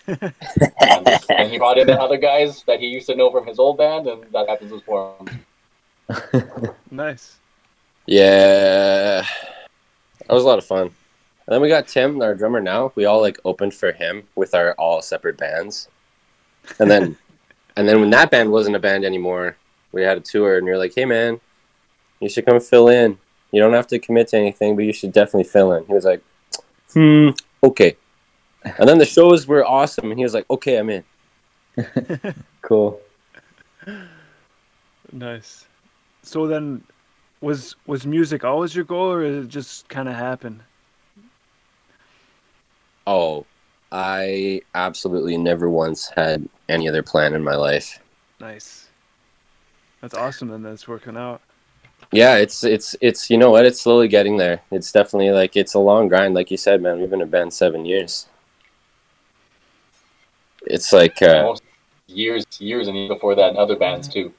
[0.08, 0.34] and,
[1.30, 3.78] and he brought in the other guys that he used to know from his old
[3.78, 5.32] band, and that Captains was formed.
[6.92, 7.38] Nice.
[8.06, 10.84] Yeah, that was a lot of fun.
[11.48, 12.92] And then we got Tim, our drummer now.
[12.96, 15.90] We all like opened for him with our all separate bands.
[16.80, 17.18] And then
[17.76, 19.58] and then when that band wasn't a band anymore,
[19.92, 21.40] we had a tour and we are like, Hey man,
[22.20, 23.18] you should come fill in.
[23.52, 25.86] You don't have to commit to anything, but you should definitely fill in.
[25.86, 26.22] He was like,
[26.94, 27.30] Hmm,
[27.64, 27.96] okay.
[28.64, 31.04] And then the shows were awesome and he was like, Okay, I'm in.
[32.62, 33.00] Cool.
[35.14, 35.66] Nice.
[36.24, 36.84] So then,
[37.40, 40.62] was was music always your goal, or did it just kind of happen?
[43.06, 43.46] Oh,
[43.92, 48.00] I absolutely never once had any other plan in my life.
[48.42, 48.90] Nice.
[50.02, 50.52] That's awesome.
[50.52, 51.42] and that's working out.
[52.12, 53.65] Yeah, it's it's it's you know what?
[53.65, 54.62] It's slowly getting there.
[54.72, 57.00] It's definitely like it's a long grind, like you said, man.
[57.00, 58.28] We've been a band seven years.
[60.65, 61.56] It's like uh,
[62.08, 64.34] years, years, and even before that, in other bands too.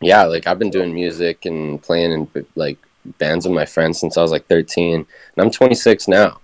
[0.00, 2.78] yeah, like I've been doing music and playing in like
[3.18, 4.94] bands with my friends since I was like thirteen,
[5.36, 6.40] and I'm 26 now.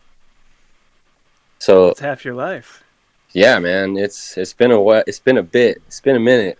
[1.58, 2.84] So It's half your life.
[3.32, 5.08] yeah, man, it's it's been a what?
[5.08, 5.82] It's been a bit.
[5.86, 6.58] It's been a minute.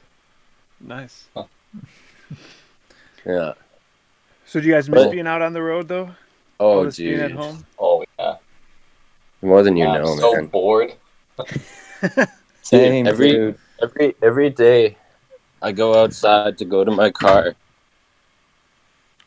[0.81, 1.27] Nice.
[3.27, 3.53] Yeah.
[4.49, 6.11] So do you guys miss But- being out on the road though?
[6.59, 7.65] Oh, Always being at home.
[7.79, 8.37] Oh yeah,
[9.43, 10.47] more than you know I'm so man.
[10.47, 10.95] bored.
[12.63, 13.59] Same, every- dude.
[13.81, 14.97] Every every day,
[15.63, 17.55] I go outside to go to my car.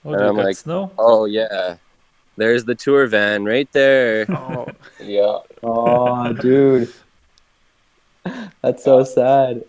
[0.03, 0.91] Oh, And I'm like- snow?
[0.97, 1.75] Oh yeah,
[2.35, 4.25] there's the tour van right there.
[4.29, 4.67] Oh,
[4.99, 6.91] Yeah, Oh, dude.
[8.61, 9.63] That's so sad.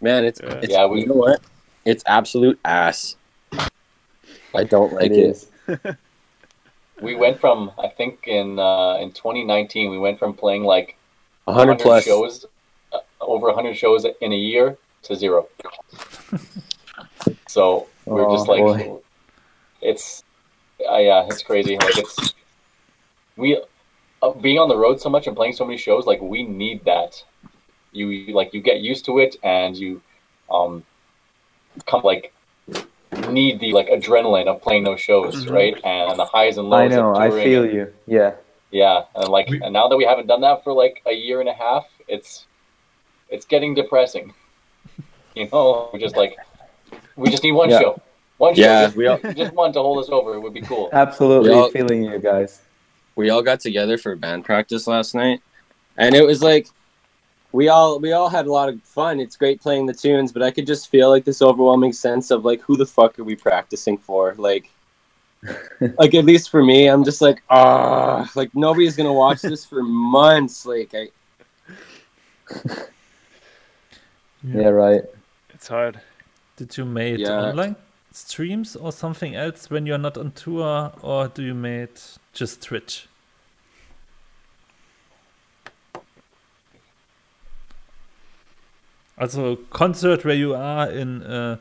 [0.00, 0.54] Man, it's, Yeah.
[0.54, 1.40] it's Yeah, we- you know what?
[1.84, 3.14] It's absolute ass.
[4.54, 5.18] I don't like it it.
[5.18, 5.50] is.
[7.02, 10.96] we went from I think in uh, in 2019 we went from playing like
[11.46, 12.04] A hundred plus.
[12.04, 12.46] shows,
[12.92, 15.48] uh, over 100 shows in a year to zero.
[17.48, 18.98] so we're just Oh, like, boy.
[19.80, 20.24] it's,
[20.90, 21.76] uh, yeah, it's crazy.
[21.78, 22.34] Like it's,
[23.36, 23.60] we,
[24.22, 26.84] uh, being on the road so much and playing so many shows, like we need
[26.84, 27.22] that.
[27.92, 30.02] You you- like you get used to it and you,
[30.50, 30.84] um,
[31.86, 32.32] come like
[33.30, 35.50] need the like adrenaline of playing those shows, Mhm.
[35.52, 35.80] right?
[35.84, 36.92] And the highs and lows.
[36.92, 37.14] I know.
[37.14, 37.92] I feel you.
[38.06, 38.32] Yeah.
[38.70, 41.40] yeah, and like, We- and now that we haven't done that for like a year
[41.40, 42.46] and a half, it's
[43.30, 44.32] it's getting depressing.
[45.34, 46.36] You know, we're just like,
[47.16, 47.80] we just need one Yeah.
[47.80, 48.00] show,
[48.38, 50.34] one show, Yeah, just, we all just one to hold us over.
[50.34, 50.88] It would be cool.
[50.92, 52.62] Absolutely all- feeling you guys.
[53.16, 55.40] we all got together for band practice last night,
[55.96, 56.68] and it was like
[57.54, 59.20] we all we all had a lot of fun.
[59.20, 62.44] It's great playing the tunes, but I could just feel like this overwhelming sense of
[62.44, 64.34] like who the fuck are we practicing for?
[64.36, 64.68] Like,
[65.98, 69.82] like at least for me, I'm just like ah, like nobody's gonna watch this for
[70.18, 70.66] months.
[70.66, 71.08] Like I,
[74.42, 75.02] Yeah, right.
[75.50, 76.00] it's hard.
[76.56, 77.40] Did you made Yeah.
[77.50, 77.76] online
[78.10, 82.00] streams or something else when you're not on tour, or do you made
[82.32, 83.06] just Twitch?
[89.18, 91.60] Also concert where you are in a,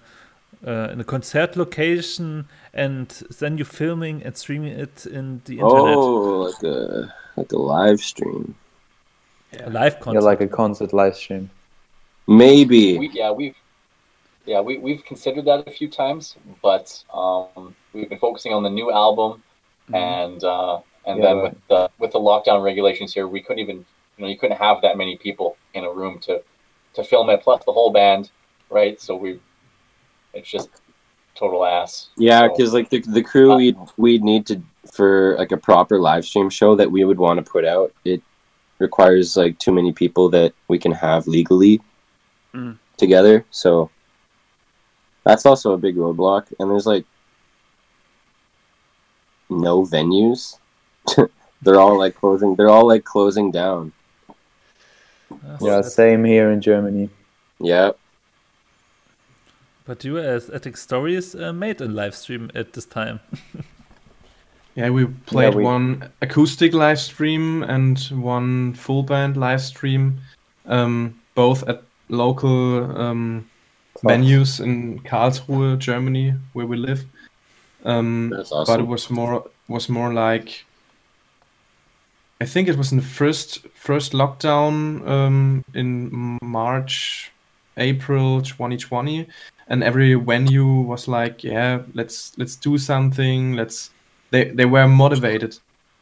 [0.65, 5.99] uh, in a concert location and then you're filming and streaming it in the internet.
[5.99, 8.55] oh, like a like a live stream,
[9.59, 10.25] A live Yeah, concert.
[10.25, 11.49] like a concert live stream.
[12.27, 12.97] maybe.
[12.97, 13.55] We, yeah, we've
[14.45, 18.69] yeah we we've considered that a few times, but um, we've been focusing on the
[18.69, 19.43] new album,
[19.93, 21.43] and uh, and Yeah, then right.
[21.43, 23.85] with the with the lockdown regulations here, we couldn't even
[24.17, 26.43] you know you couldn't have that many people in a room to
[26.93, 28.31] to film it, plus the whole band,
[28.69, 28.99] right?
[29.01, 29.39] So we
[30.33, 30.69] it's just
[31.35, 32.09] total ass.
[32.17, 34.61] Yeah, So- because like the the crew Uh, we'd we'd need to
[34.93, 37.91] for like a proper live stream show that we would want to put out.
[38.03, 38.21] It
[38.79, 41.81] requires like too many people that we can have legally
[42.53, 42.77] Mm.
[42.97, 43.45] together.
[43.49, 43.89] So
[45.23, 46.53] that's also a big roadblock.
[46.59, 47.05] And there's like
[49.49, 50.59] no venues.
[51.61, 52.55] they're all like closing.
[52.55, 53.93] They're all like closing down.
[55.47, 57.09] Uh, Yeah, same here in Germany.
[57.59, 57.91] Yeah.
[59.85, 63.19] But you as Attic Stories uh, made a live stream at this time.
[64.75, 70.19] Yeah, we played we- one acoustic live stream and one full band live stream,
[70.65, 73.47] um, both at local um,
[74.03, 77.05] venues in Karlsruhe, Germany, where we live.
[77.85, 80.65] Um, That's But it was more was more like
[82.41, 87.31] I think it was in the first first lockdown um, in March,
[87.77, 89.27] April 2020,
[89.67, 93.53] and every venue was like, yeah, let's let's do something.
[93.53, 93.91] Let's
[94.31, 95.57] they they were motivated,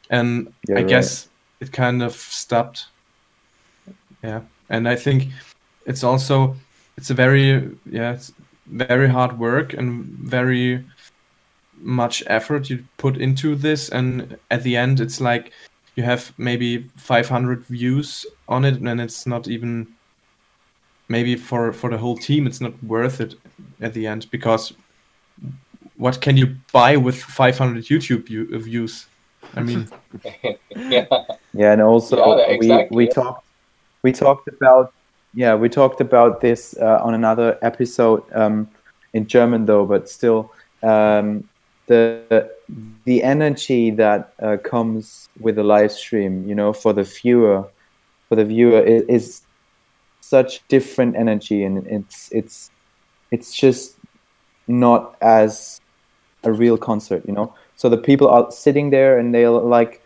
[0.09, 0.89] and Yeah, I right.
[0.89, 2.87] guess it kind of stopped.
[4.23, 5.27] Yeah, and I think
[5.85, 6.55] it's also
[6.97, 8.33] it's a very yeah it's
[8.67, 10.83] very hard work and very
[11.81, 15.51] much effort you put into this and at the end it's like
[16.01, 19.87] you you have maybe 500 views on it, and it's not even
[21.09, 23.35] maybe for for the whole team, it's not worth it
[23.81, 24.73] at the end because
[25.97, 29.07] what can you buy with 500 YouTube views?
[29.55, 29.87] I mean,
[30.89, 31.05] yeah.
[31.53, 33.23] Yeah, and also Yeah, exactly, we we yeah.
[33.23, 33.45] talked
[34.03, 34.93] we talked about
[35.33, 38.67] yeah we talked about this uh, on another episode um,
[39.13, 40.51] in German though, but still
[40.83, 41.43] um,
[41.91, 42.49] the
[43.05, 47.67] the energy that uh, comes with a live stream, you know, for the viewer,
[48.29, 49.41] for the viewer is, is
[50.21, 52.71] such different energy, and it's it's
[53.31, 53.97] it's just
[54.67, 55.81] not as
[56.43, 57.53] a real concert, you know.
[57.75, 60.01] So the people are sitting there and they're like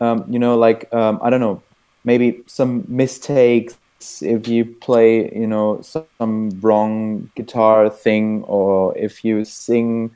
[0.00, 1.62] um, you know, like um, I don't know,
[2.04, 3.78] maybe some mistakes
[4.20, 10.10] if you play, you know, some wrong guitar thing, or if you sing,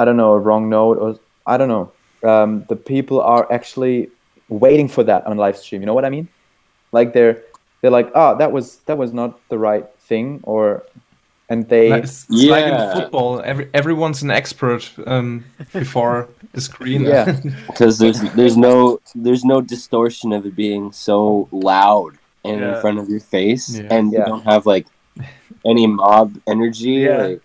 [0.00, 1.08] I don't know, a wrong note, or
[1.52, 1.86] I don't know.
[2.32, 3.98] Um, the people are actually
[4.64, 5.80] waiting for that on live stream.
[5.82, 6.26] You know what I mean?
[6.92, 7.36] Like they're
[7.80, 10.82] they're like, ah, that was that was not the right thing, or
[11.48, 13.40] and they like, it's, it's like in football.
[13.52, 17.02] Every everyone's an expert um, before the screen.
[17.14, 17.26] yeah
[17.68, 22.12] because there's there's no there's no distortion of it being so loud
[22.44, 22.74] and Yeah.
[22.74, 23.94] in front of your face, Yeah.
[23.96, 24.18] and Yeah.
[24.20, 24.86] you don't have like
[25.64, 27.04] any mob energy.
[27.08, 27.22] Yeah.
[27.26, 27.40] Like,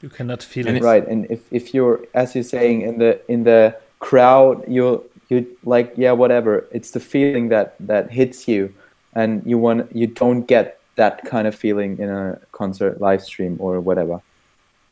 [0.00, 0.82] You cannot feel And it.
[0.82, 5.46] right and if, if you're as you're saying in the in the crowd you're you
[5.64, 6.66] like yeah whatever.
[6.72, 8.72] It's the feeling that that hits you
[9.14, 13.56] and you want you don't get that kind of feeling in a concert live stream
[13.60, 14.20] or whatever.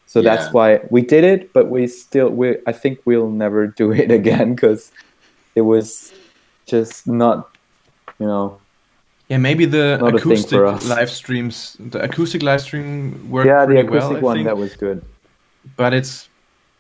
[0.07, 3.91] So that's why we did it but we still we i think we'll never do
[3.93, 4.93] it again because
[5.57, 6.13] it was
[6.65, 7.49] just not
[8.21, 8.59] you know
[9.29, 10.89] Yeah, maybe the Not a thing acoustic for us.
[10.89, 14.57] live streams, the acoustic live stream worked yeah the pretty acoustic well, I one that
[14.57, 15.05] was good
[15.77, 16.29] but it's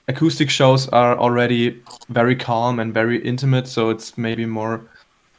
[0.08, 4.80] acoustic shows are already very calm and very intimate, so it's maybe more.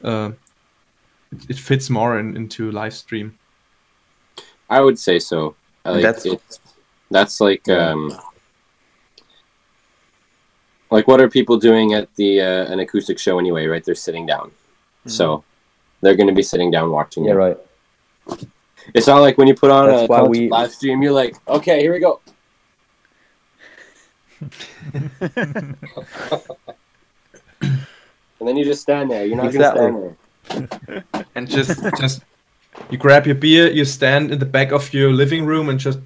[0.04, 0.32] Uh,
[1.32, 3.38] it, it fits more in, into live stream.
[4.70, 5.56] I would say so.
[5.86, 6.60] Like, That's- it's
[7.10, 8.12] that's like um
[10.92, 13.66] like what are people doing at the uh, an acoustic show anyway?
[13.68, 14.52] Right, they're sitting down,
[15.06, 15.44] so
[16.02, 17.26] they're going to be sitting down watching.
[17.26, 17.36] yeah it.
[17.36, 17.58] right
[18.94, 21.36] It's not like when you put on That's a why we- live stream, you're like,
[21.48, 22.22] okay, here we go.
[27.62, 29.26] and then you just stand there.
[29.26, 29.92] You're not Exactly.
[29.92, 31.26] gonna stand there.
[31.36, 32.22] and just just
[32.92, 36.00] you grab your beer, you stand in the back of your living room, and just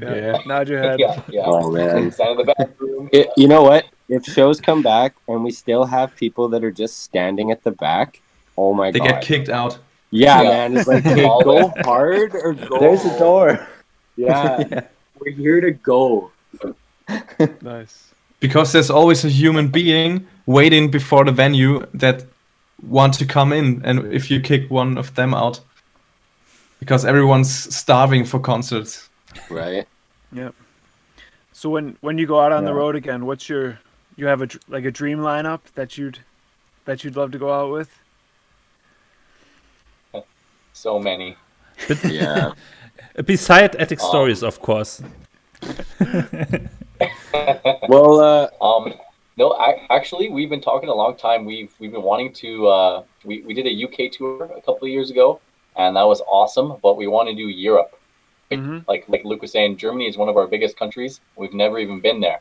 [0.00, 0.14] Yeah.
[0.14, 0.38] yeah.
[0.46, 0.98] Nod your head.
[1.00, 1.42] yeah, yeah.
[1.44, 2.10] Oh man.
[2.12, 3.08] Stand in the back room.
[3.12, 3.84] It, you know what?
[4.08, 7.72] If shows come back and we still have people that are just standing at the
[7.72, 8.22] back,
[8.58, 9.06] oh my they god!
[9.08, 9.78] They get kicked out.
[10.10, 10.50] Yeah, Yeah.
[10.50, 10.76] man.
[10.76, 12.78] It's like, hey, go hard or go.
[12.84, 13.48] there's a door
[14.16, 14.80] Yeah, Yeah.
[15.20, 16.30] we're here to go.
[17.62, 17.94] Nice.
[18.40, 22.24] because there's always a human being waiting before the venue that
[22.82, 25.60] want to come in and if you kick one of them out
[26.80, 29.08] because everyone's starving for concerts
[29.50, 29.86] Right.
[30.32, 30.50] Yeah.
[31.52, 33.78] So when when you go out on the road again, what's your
[34.16, 36.18] you have a like a dream lineup that you'd
[36.86, 37.90] that you'd love to go out with?
[40.78, 41.36] So many.
[41.88, 42.52] But Yeah.
[43.24, 44.08] Beside Attic Oh.
[44.08, 45.02] Stories, of course.
[47.88, 48.94] well, uh, Um,
[49.36, 51.44] no, I, actually, we've been talking a long time.
[51.44, 52.50] We've we've been wanting to.
[52.68, 55.40] Uh, we we did a UK tour a couple of years ago,
[55.76, 56.68] and that was awesome.
[56.82, 57.92] But we want to do Europe.
[58.50, 58.78] Mm-hmm.
[58.90, 61.20] Like like Luke was saying, Germany is one of our biggest countries.
[61.36, 62.40] We've never even been there,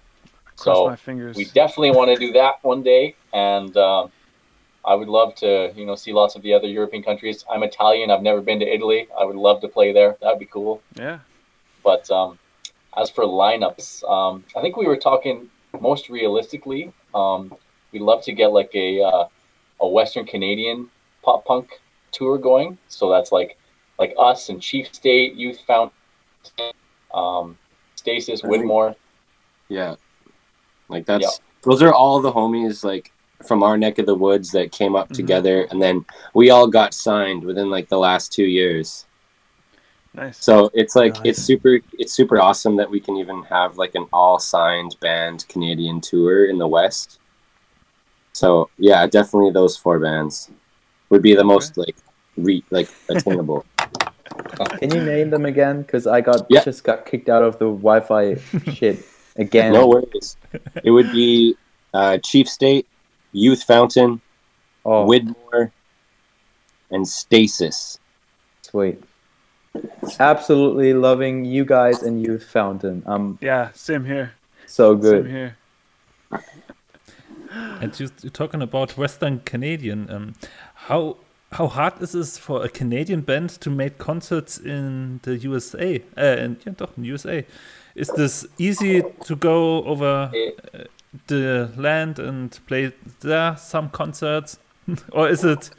[0.58, 1.36] Cross so my fingers.
[1.36, 3.15] we definitely want to do that one day.
[3.34, 4.12] And um,
[4.88, 7.43] I would love to, you know, see lots of the other European countries.
[7.52, 8.10] I'm Italian.
[8.10, 9.10] I've never been to Italy.
[9.19, 10.15] I would love to play there.
[10.21, 10.82] That'd be cool.
[10.95, 11.19] yeah.
[11.84, 12.39] But um,
[12.97, 15.50] as for lineups, um, I think we were talking
[15.81, 16.94] most realistically.
[17.13, 17.54] Um,
[17.92, 19.25] we'd love to get like a uh,
[19.81, 20.90] a Western Canadian
[21.21, 21.79] pop punk
[22.12, 22.77] tour going.
[22.88, 23.58] So that's like
[24.00, 25.92] like us and Chief State, Youth Fountain,
[27.13, 27.58] um,
[27.96, 28.96] Stasis, Whitmore.
[29.67, 29.96] yeah.
[30.88, 33.12] Like that's those are all the homies like
[33.46, 35.15] from our neck of the woods that came up Mhm.
[35.15, 39.06] together, and then we all got signed within like the last two years.
[40.13, 40.44] Nice.
[40.44, 41.21] So it's like Nice.
[41.25, 45.46] it's super it's super awesome that we can even have like an all signed band
[45.48, 47.19] Canadian tour in the West.
[48.33, 50.50] So yeah, definitely those four bands
[51.10, 51.96] would be the most like
[52.35, 53.65] re like attainable.
[54.79, 55.83] Can you name them again?
[55.83, 56.63] Because I got Yeah.
[56.63, 58.35] just got kicked out of the Wi-Fi
[58.73, 59.71] shit again.
[59.73, 60.35] no worries.
[60.83, 61.56] It would be
[61.94, 62.88] uh, Chief State,
[63.38, 64.21] Youth Fountain,
[64.85, 65.71] oh, Widmore,
[66.90, 68.00] and Stasis.
[68.62, 69.02] sweet.
[70.19, 73.04] Absolutely loving you guys and Youth Fountain.
[73.06, 74.31] I'm Yeah, same here.
[74.65, 75.12] so good.
[75.12, 75.31] Same good.
[75.31, 75.58] here.
[77.81, 80.10] And you, you're talking about Western Canadian.
[80.10, 80.33] Um,
[80.88, 81.17] how
[81.52, 86.02] how hard is it for a Canadian band to make concerts in the USA?
[86.17, 87.46] Uh, in, yeah, doch, in USA.
[87.96, 90.31] Is this easy to go over
[90.73, 90.83] uh,
[91.28, 92.92] the land and play
[93.22, 94.60] there some concerts,
[95.12, 95.70] or is it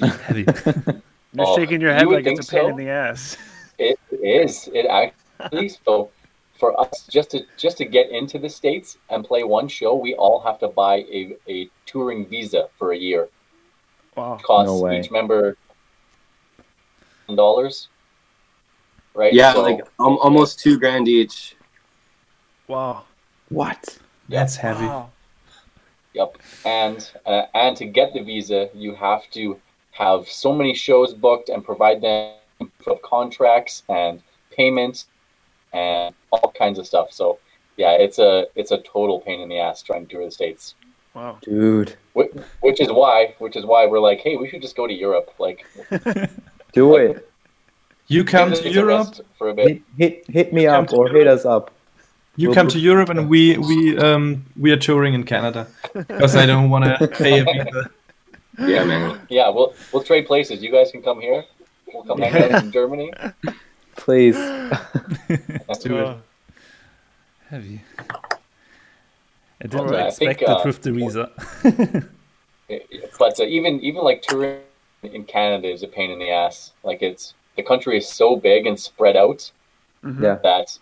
[0.00, 0.44] heavy?
[1.32, 2.68] You're Oh, shaking your head would like it's a pain so.
[2.68, 3.36] in the ass.
[3.78, 4.68] It is.
[4.72, 6.10] It actually so
[6.58, 10.14] for us just to just to get into the states and play one show, we
[10.14, 13.28] all have to buy a, a touring visa for a year.
[14.16, 14.38] Wow.
[14.42, 15.00] Costs No way.
[15.00, 15.58] each member
[17.34, 17.88] dollars.
[19.14, 19.32] Right?
[19.34, 21.54] Yeah, So- like um, almost two grand each.
[22.68, 23.04] Wow.
[23.50, 23.98] What?
[24.28, 24.86] That's heavy.
[24.86, 25.10] Wow.
[26.14, 26.38] Yep.
[26.64, 29.60] And uh, and to get the visa, you have to
[29.92, 32.34] have so many shows booked and provide them
[32.86, 35.06] of contracts and payments
[35.72, 37.12] and all kinds of stuff.
[37.12, 37.38] So
[37.76, 40.74] yeah, it's a it's a total pain in the ass trying to tour the states.
[41.14, 41.38] Wow.
[41.42, 44.86] Dude, Which, which is why which is why we're like, hey, we should just go
[44.86, 45.34] to Europe.
[45.38, 45.66] Like
[46.72, 47.30] do it.
[48.08, 49.16] You come to Europe.
[49.36, 49.68] for a bit.
[49.68, 51.72] Hit, hit, hit me Come up or hit us up.
[52.38, 56.36] You We'll come to Europe, and we we um we are touring in Canada because
[56.36, 57.90] I don't want to pay a visa.
[58.58, 59.20] Yeah, man.
[59.30, 60.62] Yeah, we'll we'll trade places.
[60.62, 61.44] You guys can come here.
[61.92, 63.12] We'll come hang out in Germany.
[63.96, 64.36] Please.
[65.68, 66.04] Let's do it.
[66.04, 66.18] Wow.
[67.48, 67.80] heavy.
[69.58, 71.30] I didn't Alright, I expect think, it uh, with the visa.
[73.18, 74.60] but uh, even even like touring
[75.02, 76.72] in Canada is a pain in the ass.
[76.84, 79.50] Like it's the country is so big and spread out
[80.04, 80.22] Mhm.
[80.22, 80.34] Yeah.
[80.42, 80.78] that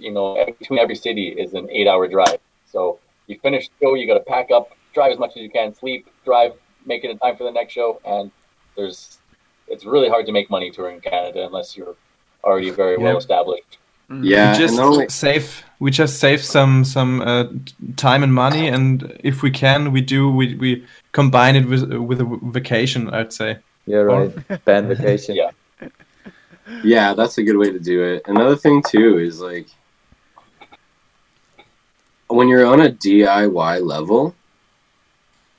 [0.00, 2.38] you know between every city is an eight-hour drive.
[2.72, 5.50] So you finish the show, you got to pack up, drive as much as you
[5.50, 6.52] can, sleep, drive,
[6.86, 8.30] make it in time for the next show, and
[8.76, 9.18] there's
[9.68, 11.94] it's really hard to make money touring in Canada unless you're
[12.42, 13.04] already very Yeah.
[13.04, 13.78] well established.
[14.10, 14.24] Mhm.
[14.24, 17.44] Yeah, we just and only, save we just save some some uh,
[17.96, 22.20] time and money and if we can we do we, we combine it with with
[22.20, 24.30] a vacation i'd say Yeah, right.
[24.64, 25.36] Band vacation.
[25.36, 25.50] Yeah.
[26.84, 28.22] yeah, that's a good way to do it.
[28.26, 29.68] Another thing too is like
[32.30, 34.34] when you're on a DIY level,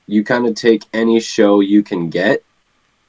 [0.07, 2.43] you kind of take any show you can get,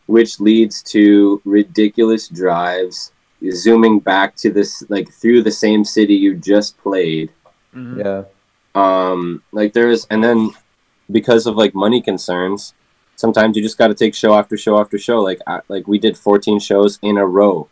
[0.07, 3.13] which leads to ridiculous drives,
[3.51, 7.31] zooming back to this like through the same city you just played.
[7.75, 7.99] Mhm.
[8.05, 8.23] Yeah.
[8.75, 10.51] um like there's and then
[11.11, 12.73] because of like money concerns
[13.17, 15.99] sometimes you just got to take show after show after show like I, like we
[15.99, 17.69] did 14 shows in a row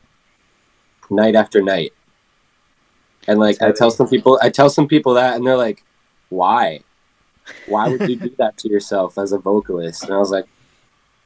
[1.11, 1.93] night after night
[3.29, 5.85] and like i tell some people i tell some people that and they're like
[6.29, 6.81] why
[7.67, 10.47] why would you do that to yourself as a vocalist and i was like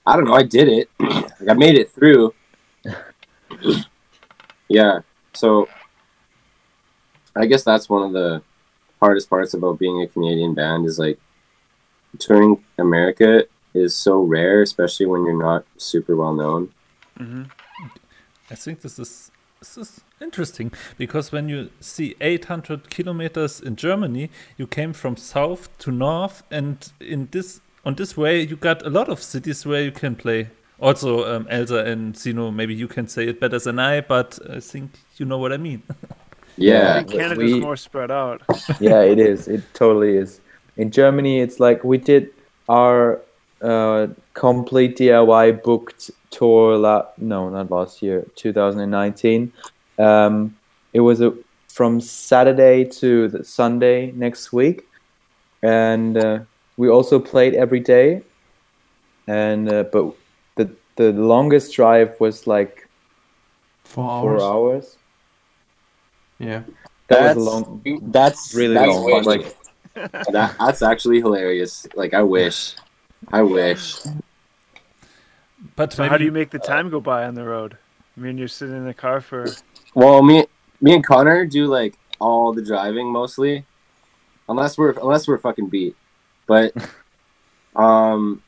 [0.07, 2.34] i don't know i did it like i made it through
[4.68, 5.01] yeah
[5.32, 5.68] so
[7.36, 8.42] i guess that's one of the
[9.05, 11.18] hardest parts about being a Canadian band is like
[12.18, 16.72] touring America is so rare, especially when you're not super well known.
[17.18, 17.51] Mhm.
[18.51, 19.30] I think this is
[19.64, 25.68] this is interesting because when you see 800 kilometers in Germany, you came from south
[25.78, 29.82] to north, and in this on this way you got a lot of cities where
[29.82, 30.50] you can play.
[30.80, 34.60] Also, um, Elsa and Zeno, maybe you can say it better than I, but I
[34.60, 35.82] think you know what I mean.
[36.56, 37.02] Yeah, Yeah.
[37.02, 38.42] Canada's we- more spread out.
[38.80, 39.48] yeah, it is.
[39.48, 40.40] It totally is.
[40.76, 42.28] In Germany, it's like we did
[42.68, 43.20] our
[43.64, 46.76] uh, complete DIY booked tour.
[46.76, 49.52] La- no, not last year, 2019.
[49.98, 50.56] Um,
[50.92, 51.32] it was a,
[51.68, 54.86] from Saturday to the Sunday next week,
[55.62, 56.38] and uh,
[56.76, 58.22] we also played every day.
[59.26, 60.14] And uh, but
[60.56, 62.86] the the longest drive was like
[63.84, 64.22] four hours.
[64.22, 64.96] four hours hours.
[66.38, 66.62] yeah
[67.08, 67.82] That That's- was long.
[68.12, 69.22] that's Really that's long.
[69.24, 69.56] Like
[70.32, 71.86] that, that's actually hilarious.
[71.94, 72.74] Like I wish,
[73.33, 73.97] I wish.
[75.77, 77.79] But So maybe how do you make the time go by on the road?
[78.16, 79.53] I mean, you're sitting in the car for.
[79.95, 80.47] Well, me,
[80.81, 83.64] me and Connor do like all the driving mostly,
[84.49, 85.97] unless we're unless we're fucking beat.
[86.47, 86.75] But,
[87.77, 88.43] um,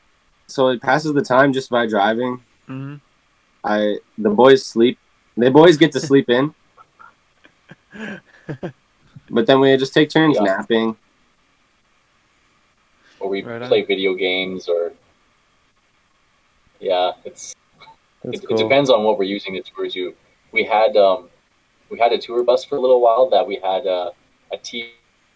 [0.47, 2.41] so it passes the time just by driving.
[2.69, 3.01] Mhm.
[3.63, 4.99] I the boys sleep.
[5.35, 6.53] The boys get to sleep in.
[9.29, 10.43] But then we just take turns Yeah.
[10.43, 10.95] napping.
[13.19, 13.67] Or we Right on.
[13.67, 14.93] play video games or
[16.79, 17.55] yeah, it's
[18.23, 20.13] that's it, it depends on what we're using the tour to.
[20.51, 21.29] We had um,
[21.89, 24.11] we had a tour bus for a little while that we had uh,
[24.53, 24.89] a TV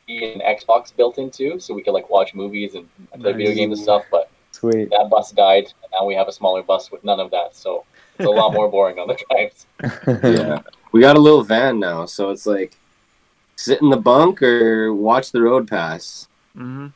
[0.09, 2.87] and Xbox built into, so we could like watch movies and
[3.19, 3.57] play video Nice.
[3.57, 4.03] games and stuff.
[4.11, 4.89] But Sweet.
[4.91, 7.85] that bus died, and now we have a smaller bus with none of that, so
[8.15, 9.65] it's a lot more boring on the drives.
[10.23, 10.61] Yeah,
[10.91, 12.77] we got a little van now, so it's like
[13.55, 16.27] sit in the bunk or watch the road pass.
[16.55, 16.87] hmm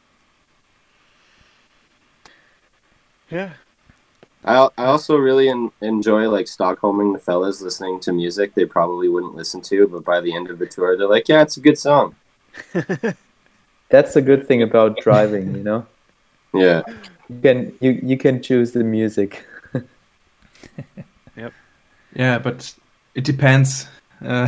[3.36, 3.52] Yeah.
[4.46, 9.10] I I also really en- enjoy like Stockholming the fellas listening to music they probably
[9.10, 11.60] wouldn't listen to, but by the end of the tour they're like, yeah, it's a
[11.68, 12.16] good song.
[13.90, 15.86] That's a good thing about driving, you know.
[16.54, 16.84] Yeah,
[17.28, 19.46] You can you you can choose the music.
[21.36, 21.52] yep.
[22.16, 22.74] Yeah, but
[23.14, 23.90] it depends
[24.22, 24.48] uh,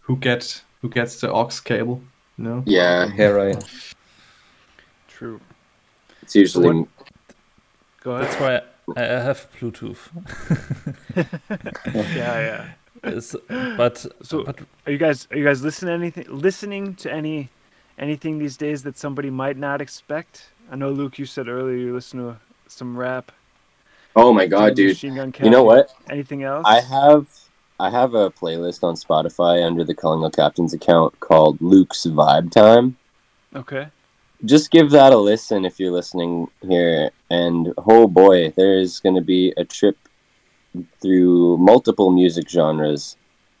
[0.00, 2.00] who gets who gets the aux cable.
[2.38, 2.64] No.
[2.66, 3.08] yeah.
[3.14, 3.64] Yeah, right.
[5.06, 5.38] True.
[6.22, 6.88] It's usually
[8.04, 8.28] Go ahead.
[8.28, 8.54] That's why
[8.96, 9.98] I I have Bluetooth.
[11.94, 12.64] Yeah, yeah.
[13.02, 13.34] It's-
[13.76, 17.48] but So- but Are you guys are you guys listening to anything listening to any
[17.98, 20.50] anything these days that somebody might not expect?
[20.70, 22.36] I know Luke, you said earlier you listen to
[22.68, 23.32] some rap.
[24.16, 25.00] Oh my god, dude!
[25.00, 25.90] Gun You know what?
[26.08, 26.64] Anything else?
[26.66, 27.26] I have
[27.80, 32.50] I have a playlist on Spotify under the Calling All Captains account called Luke's Vibe
[32.52, 32.96] Time.
[33.54, 33.88] Okay.
[34.44, 37.10] Just give that a listen if you're listening here.
[37.30, 39.96] And oh boy, there's going to be a trip
[41.00, 43.16] through multiple music genres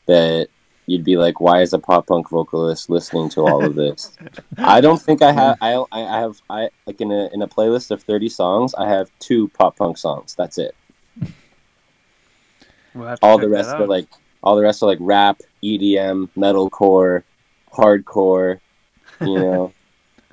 [0.06, 0.48] that
[0.86, 4.16] you'd be like, why is a pop punk vocalist listening to all of this?
[4.58, 5.56] I don't think I have.
[5.60, 8.74] I I I have I like in a in a playlist of thirty songs.
[8.74, 10.34] I have two pop punk songs.
[10.34, 10.74] That's it.
[12.94, 14.06] We'll all the rest are like
[14.42, 17.22] all the rest are like rap, EDM, metalcore,
[17.72, 18.60] hardcore.
[19.20, 19.72] You know,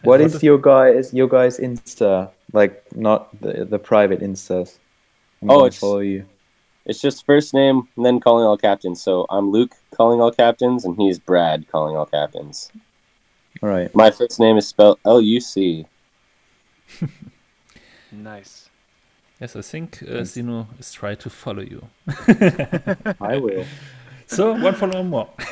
[0.04, 2.84] What What is is- your guys your guys Insta like?
[2.96, 4.80] Not the the private Instas.
[5.42, 6.26] I'm Oh, it's- follow you.
[6.86, 9.02] it's just first name and then calling all captains.
[9.02, 12.72] So I'm Luke calling all captains, and he's Brad calling all captains.
[13.62, 13.94] All right.
[13.96, 15.86] My first name is spelled L U C.
[18.12, 18.70] nice.
[19.40, 21.82] yes, I think uh, Zeno is trying to follow you.
[23.20, 23.66] I will.
[24.28, 25.28] So one follower more.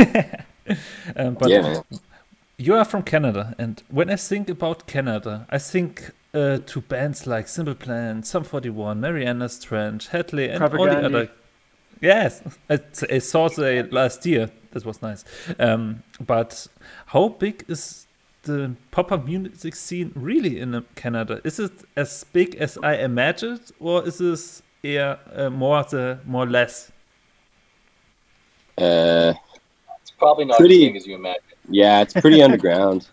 [1.18, 1.84] um, but yeah, man.
[2.62, 7.26] You are from Canada, and when I think about Canada, I think uh, to bands
[7.26, 11.30] like Simple Plan, Sum 41, Marianas Trench, Hadley, and all the other.
[12.02, 12.80] Yes, I,
[13.10, 14.50] I saw they last year.
[14.72, 15.24] That was nice.
[15.58, 16.68] Um, but
[17.06, 18.08] how big is
[18.44, 21.40] the pop-up music scene really in uh, Canada?
[21.46, 26.46] Is it as big as I imagined, or is this eher, uh, more the more
[26.46, 26.92] less?
[28.78, 29.34] Uh,
[30.02, 31.44] It's probably not Pretty- as big as you imagine.
[31.70, 33.08] Yeah, it's pretty underground.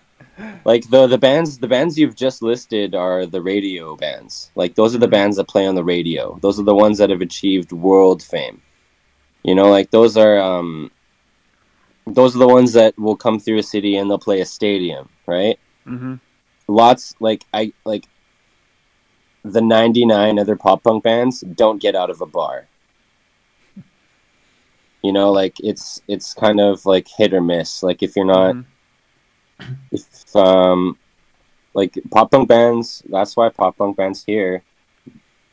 [0.64, 4.50] Like the the bands the bands you've just listed are the radio bands.
[4.54, 6.38] Like those are the bands that play on the radio.
[6.42, 8.60] Those are the ones that have achieved world fame.
[9.42, 10.90] You know, like those are um
[12.06, 15.08] those are the ones that will come through a city and they'll play a stadium,
[15.26, 15.58] right?
[15.86, 16.16] Mm-hmm.
[16.68, 18.06] Lots like I like
[19.42, 22.66] the 99 other pop punk bands don't get out of a bar.
[25.06, 27.80] You know, like it's it's kind of like hit or miss.
[27.80, 28.56] Like if you're not
[29.92, 30.98] if um
[31.74, 34.64] like pop punk bands that's why pop punk bands here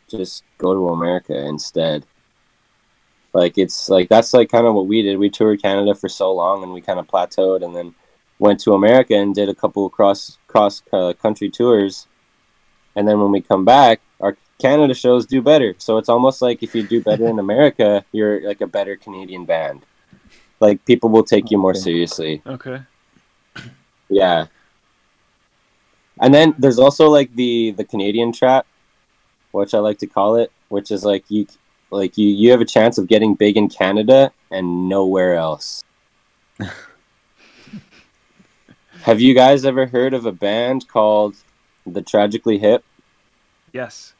[0.10, 2.04] just go to america instead.
[3.32, 5.20] Like it's like that's like kind of what we did.
[5.20, 7.93] We toured canada for so long and we kind of plateaued and then
[8.39, 12.08] went to america and did a couple cross cross uh, country tours.
[12.95, 14.36] And then when we come back our
[14.66, 18.38] canada shows do better so it's almost like if you do better in america you're
[18.49, 19.80] like a better canadian band
[20.66, 21.86] like people will take you more Okay.
[21.88, 22.78] seriously Okay.
[24.22, 24.39] yeah.
[26.24, 28.66] And then there's also like the the Canadian trap,
[29.51, 31.41] which I like to call it, which is like you
[31.89, 35.84] like you you have a chance of getting big in Canada and nowhere else.
[39.09, 41.36] have you guys ever heard of a band called
[41.86, 42.84] The Tragically Hip?
[43.74, 44.14] Yes.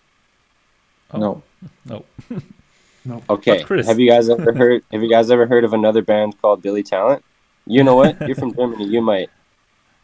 [1.14, 1.43] Oh, No.
[1.86, 2.05] No.
[3.30, 3.64] Okay.
[3.64, 6.61] Chris- Have you guys ever heard have you guys ever heard of another band called
[6.61, 7.24] Billy Talent?
[7.68, 8.20] You know what?
[8.26, 9.30] You're from Germany, you might.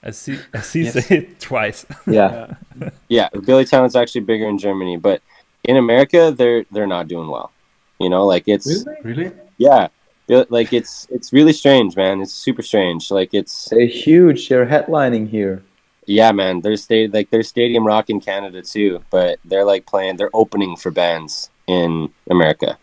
[0.03, 0.38] I see.
[0.53, 0.84] I see.
[0.84, 1.05] Yes.
[1.07, 1.86] Say it twice.
[2.07, 2.55] Yeah.
[3.10, 5.22] Yeah, Billy Talent's actually bigger in Germany, but
[5.66, 7.51] in America, they're they're not doing well.
[7.99, 9.32] You know, like it's Really?
[9.57, 9.88] yeah,
[10.28, 12.22] like it's it's really strange, man.
[12.22, 13.12] It's super strange.
[13.12, 14.47] Like it's They're huge.
[14.47, 15.64] They're headlining here.
[16.10, 16.62] Yeah, man.
[16.62, 20.18] They're sta- like they're stadium rock in Canada too, but they're like playing.
[20.18, 22.78] They're opening for bands in America.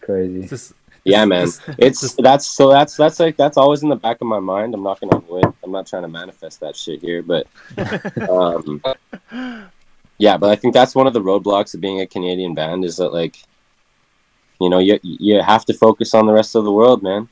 [0.00, 0.42] Crazy.
[0.46, 0.72] This,
[1.04, 1.46] Yeah, man.
[1.46, 4.40] this- It's this- that's so that's that's like that's always in the back of my
[4.40, 4.74] mind.
[4.74, 5.44] I'm not gonna wood.
[5.64, 7.46] I'm not trying to manifest that shit here, but
[8.30, 8.82] um,
[10.18, 10.36] yeah.
[10.36, 13.12] But I think that's one of the roadblocks of being a Canadian band is that
[13.12, 13.36] like,
[14.60, 17.28] you know, you you have to focus on the rest of the world, man.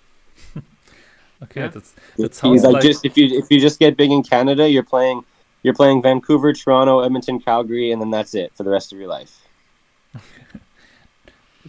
[1.45, 1.61] Okay.
[1.63, 1.69] Yeah.
[1.69, 4.23] That's that He's sounds like, like, just if you if you just get big in
[4.23, 5.25] Canada, you're playing
[5.63, 9.09] you're playing Vancouver, Toronto, Edmonton, Calgary, and then that's it for the rest of your
[9.09, 9.41] life.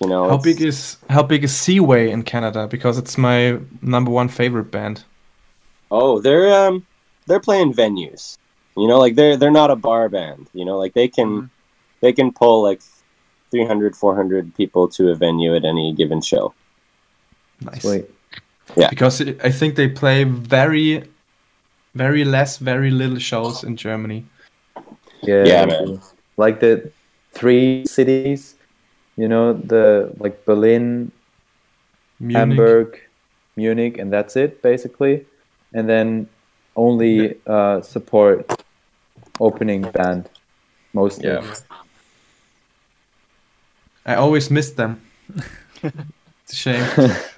[0.01, 2.67] You know, How it's- big is how big is Seaway in Canada?
[2.67, 5.05] Because it's my number one favorite band.
[5.89, 6.85] Oh, they're um
[7.27, 8.37] they're playing venues.
[8.75, 10.49] You know, like they're they're not a bar band.
[10.53, 11.49] You know, like they can Mhm.
[12.01, 12.81] they can pull like
[13.51, 16.53] 300, 400 people to a venue at any given show.
[17.61, 17.85] Nice.
[17.85, 18.09] Wait.
[18.89, 21.03] Because I I think they play very,
[21.93, 24.25] very less, very little shows in Germany.
[25.21, 26.01] Yeah, Yeah, man.
[26.37, 26.91] like the
[27.33, 28.55] three cities,
[29.17, 31.11] you know, the like Berlin,
[32.19, 32.37] Munich.
[32.37, 33.01] Hamburg,
[33.55, 35.25] Munich, and that's it basically.
[35.73, 36.27] And then
[36.75, 38.63] only uh, support
[39.39, 40.29] opening band
[40.93, 41.27] mostly.
[41.27, 41.43] Yeah.
[44.05, 45.01] I always miss them.
[45.83, 46.85] it's a shame.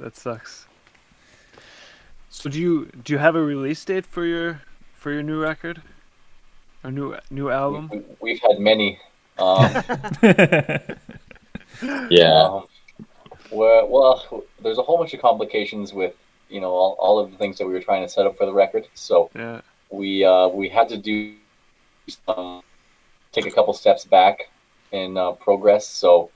[0.00, 0.66] That sucks.
[2.30, 4.62] So do you do you have a release date for your
[4.94, 5.82] for your new record?
[6.82, 7.88] Or new new album?
[7.90, 8.98] We, we've had many.
[9.38, 9.72] Um,
[12.10, 12.60] Yeah.
[13.50, 16.14] Where, well, there's a whole bunch of complications with
[16.48, 18.46] you know all, all of the things that we were trying to set up for
[18.46, 18.86] the record.
[18.94, 19.60] So Yeah.
[19.90, 21.34] we uh, we had to do
[22.26, 22.62] some,
[23.32, 24.48] take a couple steps back
[24.92, 25.86] in uh, progress.
[25.86, 26.30] So,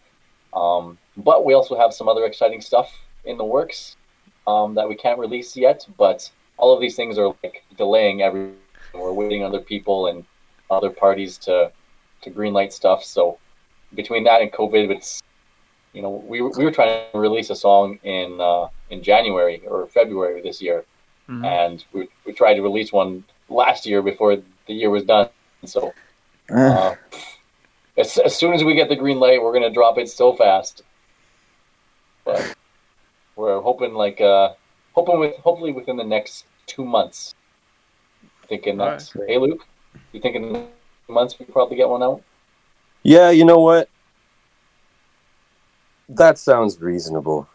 [0.53, 2.93] um, but we also have some other exciting stuff
[3.25, 3.97] in the works
[4.47, 5.87] um, that we can't release yet.
[5.97, 8.53] But all of these things are like delaying every.
[8.95, 10.25] We're waiting on other people and
[10.71, 11.71] other parties to
[12.23, 13.05] to greenlight stuff.
[13.05, 13.39] So
[13.95, 15.23] between that and COVID, it's
[15.93, 19.63] you know we were- we were trying to release a song in uh, in January
[19.67, 20.85] or February this year,
[21.29, 21.45] Mhm.
[21.47, 25.29] and we we tried to release one last year before the year was done.
[25.65, 25.93] So
[26.51, 26.95] uh,
[27.97, 30.83] as, as soon as we get the green light, we're gonna drop it so fast.
[32.25, 32.55] But
[33.39, 34.53] we're hoping like uh
[34.93, 37.35] hoping with hopefully within the next two months.
[38.49, 38.99] Thinking Alright.
[39.15, 39.65] that hey Luke,
[40.13, 40.53] you think in
[41.07, 42.23] two months we probably get one out?
[43.03, 43.89] Yeah, you know what?
[46.09, 47.47] That sounds reasonable.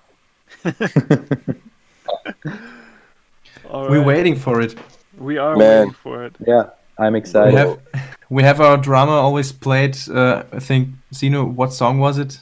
[3.69, 4.75] All We're waiting for it.
[5.17, 5.79] We are Man.
[5.79, 6.35] waiting for it.
[6.47, 6.69] yeah,
[6.99, 7.55] I'm We excited.
[7.57, 7.79] have,
[8.29, 9.97] we have our drummer always played.
[10.07, 11.43] Uh, I think Zeno.
[11.45, 12.39] What song was it?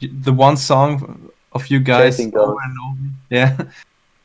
[0.00, 2.20] The one song of you guys.
[2.20, 2.98] Over and over.
[3.30, 3.56] Yeah.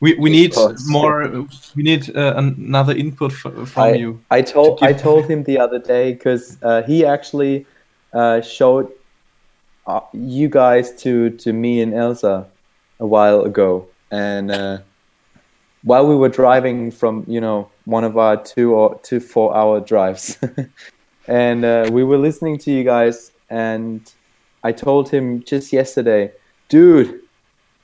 [0.01, 0.55] We we need
[0.87, 1.27] more.
[1.75, 4.21] We need uh, another input f- from I- you.
[4.31, 7.65] I told to I told him the other day because uh, he actually
[8.13, 8.87] uh, showed
[9.87, 12.47] uh, you guys to to me and Elsa
[13.01, 14.77] a while ago, and uh,
[15.83, 19.81] while we were driving from you know one of our two or two four hour
[19.81, 20.37] drives,
[21.27, 23.99] and uh, we were listening to you guys, and
[24.63, 26.31] I told him just yesterday,
[26.69, 27.21] dude,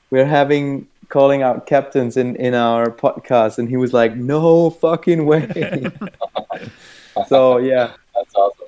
[0.10, 5.26] we're having calling all captains in in our podcast, and he was like, no fucking
[5.26, 5.48] way.
[7.28, 8.68] so yeah, That's awesome.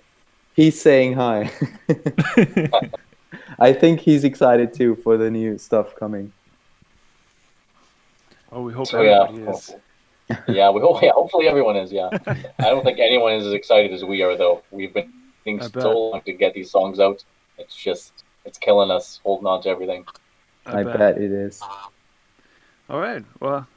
[0.56, 1.52] he's saying hi.
[3.60, 6.32] I think he's excited too for the new stuff coming.
[8.52, 9.76] Oh, we hope So yeah, everybody is.
[10.48, 11.92] yeah, we hope, yeah, hopefully everyone is.
[11.92, 12.10] Yeah,
[12.60, 14.64] I don't think anyone is as excited as we are, though.
[14.72, 15.12] We've been
[15.46, 17.24] waiting so long to get these songs out.
[17.58, 20.06] It's just it's killing us holding on to everything.
[20.66, 21.18] I, bet.
[21.18, 21.62] it is.
[22.90, 23.24] All right.
[23.40, 23.68] Well,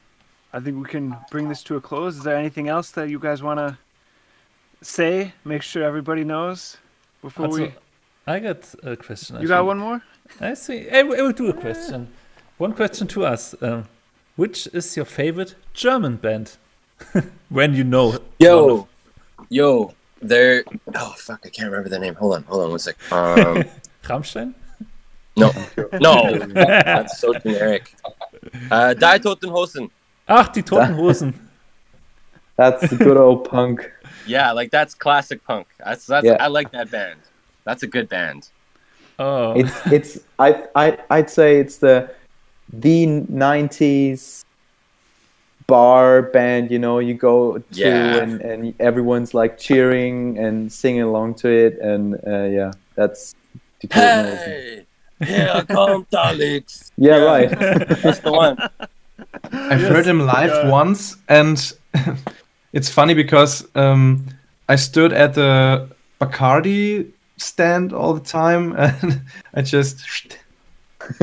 [0.52, 2.16] I think we can bring this to a close.
[2.16, 3.78] Is there anything else that you guys want to
[4.80, 5.34] say?
[5.44, 6.78] Make sure everybody knows
[7.22, 7.74] before Also, we.
[8.26, 9.36] I got a question.
[9.36, 10.02] I You got one more?
[10.40, 10.88] I see.
[10.88, 12.08] I will I will do a question.
[12.58, 13.54] One question to us.
[13.60, 13.88] Um,
[14.36, 16.56] which is your favorite German band?
[17.48, 18.06] when you know.
[18.06, 18.88] one of- Yo,
[19.48, 20.64] yo, they're
[20.94, 22.14] oh fuck, I can't remember the name.
[22.14, 22.96] Hold on, hold on one sec.
[23.12, 23.64] Um,
[24.04, 24.54] Rammstein?
[25.36, 25.52] No,
[26.00, 27.94] no, that's so generic.
[28.70, 29.90] Uh, Die Toten Hosen.
[30.28, 31.34] Ach, die Toten Hosen.
[32.56, 33.90] That's the good old punk.
[34.26, 35.66] Yeah, like that's classic punk.
[35.78, 36.36] That's that's Yeah.
[36.38, 37.20] I like that band.
[37.64, 38.50] That's a good band.
[39.18, 39.52] Oh.
[39.54, 42.10] It's it's I I I'd say it's the
[42.70, 44.44] the '90s
[45.66, 46.70] bar band.
[46.70, 48.16] You know, you go to Yeah.
[48.16, 53.34] and and everyone's like cheering and singing along to it, and uh, yeah, that's
[53.80, 54.36] the Toten Hosen.
[54.36, 54.86] Hey,
[55.24, 56.92] here comes Alex.
[56.96, 57.48] Yeah, right.
[58.02, 58.58] That's the one.
[59.52, 60.70] I've heard him live yeah.
[60.70, 61.72] once, and
[62.72, 64.26] it's funny because um,
[64.68, 65.88] I stood at the
[66.20, 69.22] Bacardi stand all the time, and
[69.54, 70.06] I just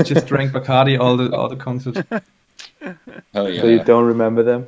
[0.03, 2.05] just drank Bacardi all the all the concert.
[3.33, 3.61] Hell yeah.
[3.61, 4.67] so you don't remember them?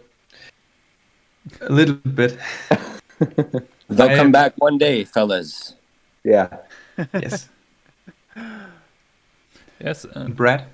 [1.61, 2.37] A little bit,
[3.89, 5.73] They'll I come back one day, fellas.
[6.23, 6.57] Yeah.
[7.13, 7.49] yes.
[9.79, 10.05] Yes.
[10.05, 10.65] And Brad,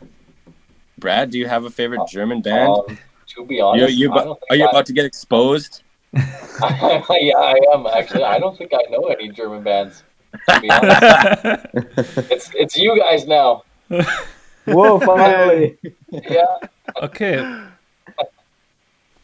[0.97, 2.70] Brad, do you have a favorite German band?
[2.70, 2.97] Um,
[3.36, 5.84] to be honest, you, I don't are you think about to get exposed?
[6.16, 8.24] I, yeah, I am actually.
[8.24, 10.03] I don't think I know any German bands.
[10.49, 11.66] To be honest,
[12.32, 13.64] it's it's you guys now.
[14.66, 14.99] Whoa!
[14.99, 15.78] Finally.
[16.12, 16.58] Yeah,
[17.01, 17.66] okay.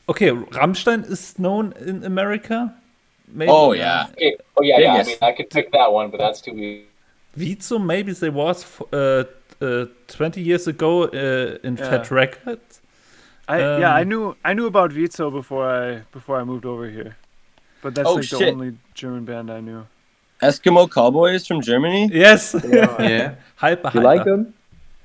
[0.09, 2.75] Okay, Rammstein is known in America.
[3.27, 3.49] maybe.
[3.49, 4.07] Oh, yeah.
[4.11, 4.35] Okay.
[4.57, 4.93] Oh yeah, yeah.
[4.95, 6.85] I mean, I could pick that one, but that's too easy.
[7.37, 9.23] Wizo, maybe there was uh,
[9.61, 11.89] uh, 20 years ago uh, in Yeah.
[11.89, 12.81] Fat Wreck Chords.
[13.47, 16.87] I yeah, I Um, knew I knew about Wizo before I before I moved over
[16.89, 17.17] here,
[17.81, 19.85] but that's Oh, like the only German band I knew.
[20.41, 22.09] Eskimo Callboys from Germany.
[22.11, 22.55] Yes.
[22.63, 23.35] Yeah.
[23.55, 24.01] Hyper, You hyper.
[24.01, 24.53] like them?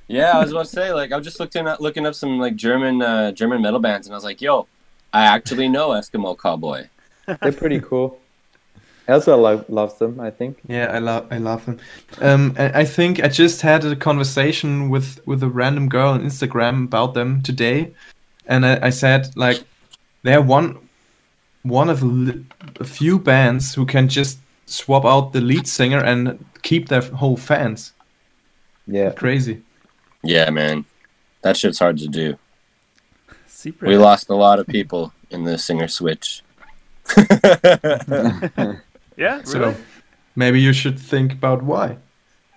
[0.09, 2.39] Yeah, I was about to say like I was just looking up looking up some
[2.39, 4.67] like German uh, German metal bands, and I was like, yo,
[5.13, 6.89] I actually know Eskimo Callboy.
[7.27, 8.19] They're pretty cool.
[9.09, 10.59] Elsa lo- loves them, I think.
[10.67, 11.79] Yeah, I love I love them.
[12.21, 16.85] Um, I think I just had a conversation with with a random girl on Instagram
[16.85, 17.93] about them today,
[18.47, 19.63] and I, I said like
[20.23, 20.79] they're one
[21.63, 22.45] one of the li-
[22.81, 27.37] a few bands who can just swap out the lead singer and keep their whole
[27.37, 27.93] fans.
[28.89, 29.11] Yeah.
[29.11, 29.63] Crazy.
[30.25, 30.85] Yeah, man,
[31.43, 32.37] that shit's hard to do.
[33.47, 33.89] Secret.
[33.89, 36.43] We lost a lot of people in the singer switch.
[39.17, 39.77] Yeah, So really?
[40.35, 41.99] maybe you should think about why.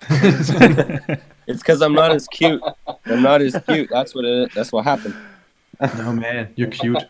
[1.48, 2.62] It's because I'm not as cute.
[3.08, 3.90] I'm not as cute.
[3.90, 4.54] That's what it.
[4.54, 5.16] That's what happened.
[5.98, 7.04] No man, you're cute.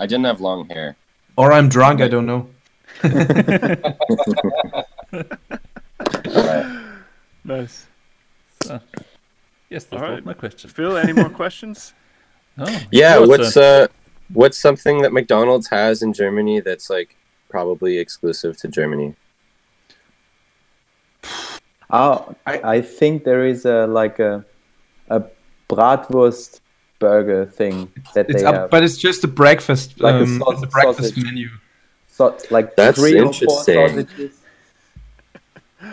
[0.00, 0.96] I didn't have long hair.
[1.36, 2.00] Or I'm drunk.
[2.00, 2.48] I don't know.
[7.44, 7.86] Nice.
[9.68, 10.24] Yes, that All right.
[10.24, 10.70] my question.
[10.70, 11.94] Phil, any more questions?
[12.56, 13.84] No, Yeah, what's turn.
[13.84, 13.86] uh,
[14.30, 17.16] what's something that McDonald's has in Germany that's like
[17.56, 19.14] probably exclusive to Germany?
[21.90, 24.44] Oh, I, I think there is a like a
[25.08, 25.22] a
[25.68, 26.60] bratwurst
[26.98, 28.70] burger thing that It's they up, have.
[28.70, 30.00] but it's just a breakfast.
[30.00, 31.24] Like a um, saus- it's a breakfast sausage.
[31.24, 31.48] menu.
[32.08, 34.06] so, like That's three or four interesting.
[34.06, 34.38] sausages.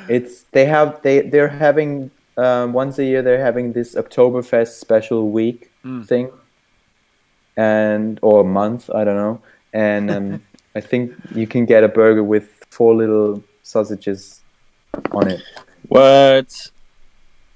[0.08, 5.30] It's they have they they're having um, once a year they're having this Oktoberfest special
[5.32, 6.06] week Mm.
[6.06, 6.30] thing,
[7.56, 9.42] and or month I don't know,
[9.74, 10.44] and um,
[10.76, 14.42] I think you can get a burger with four little sausages
[15.12, 15.42] on it.
[15.88, 16.72] What?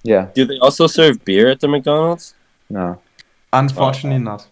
[0.04, 2.34] Yeah, Do they also serve beer at the McDonald's?
[2.70, 3.00] no,
[3.54, 4.38] Unfortunately, oh.
[4.38, 4.48] not.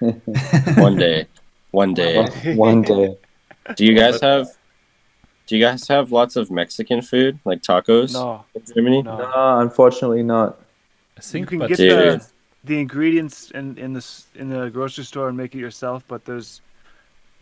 [0.78, 1.26] One day.
[1.72, 2.24] One day.
[2.54, 3.16] one day.
[3.74, 4.46] Do you guys have
[5.46, 9.02] do you guys have lots of Mexican food, like tacos No, in Germany?
[9.02, 9.18] no.
[9.18, 10.58] No, unfortunately not.
[11.18, 12.26] I think You can get the
[12.64, 14.04] the ingredients in in the
[14.36, 16.60] in the grocery store and make it yourself, but there's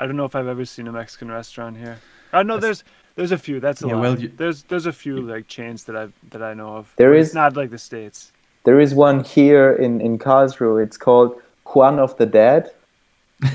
[0.03, 1.96] I don't know if I've ever seen a Mexican restaurant here.
[2.32, 2.82] I know there's
[3.14, 3.61] there's a few.
[3.61, 4.03] That's a Yeah, lot.
[4.03, 6.84] well, you- there's there's a few like chains that I that I know of.
[6.96, 8.32] There is it's not like the states.
[8.64, 10.82] There is one here in in Karlsruhe.
[10.86, 11.30] It's called
[11.72, 12.62] Juan of the Dead,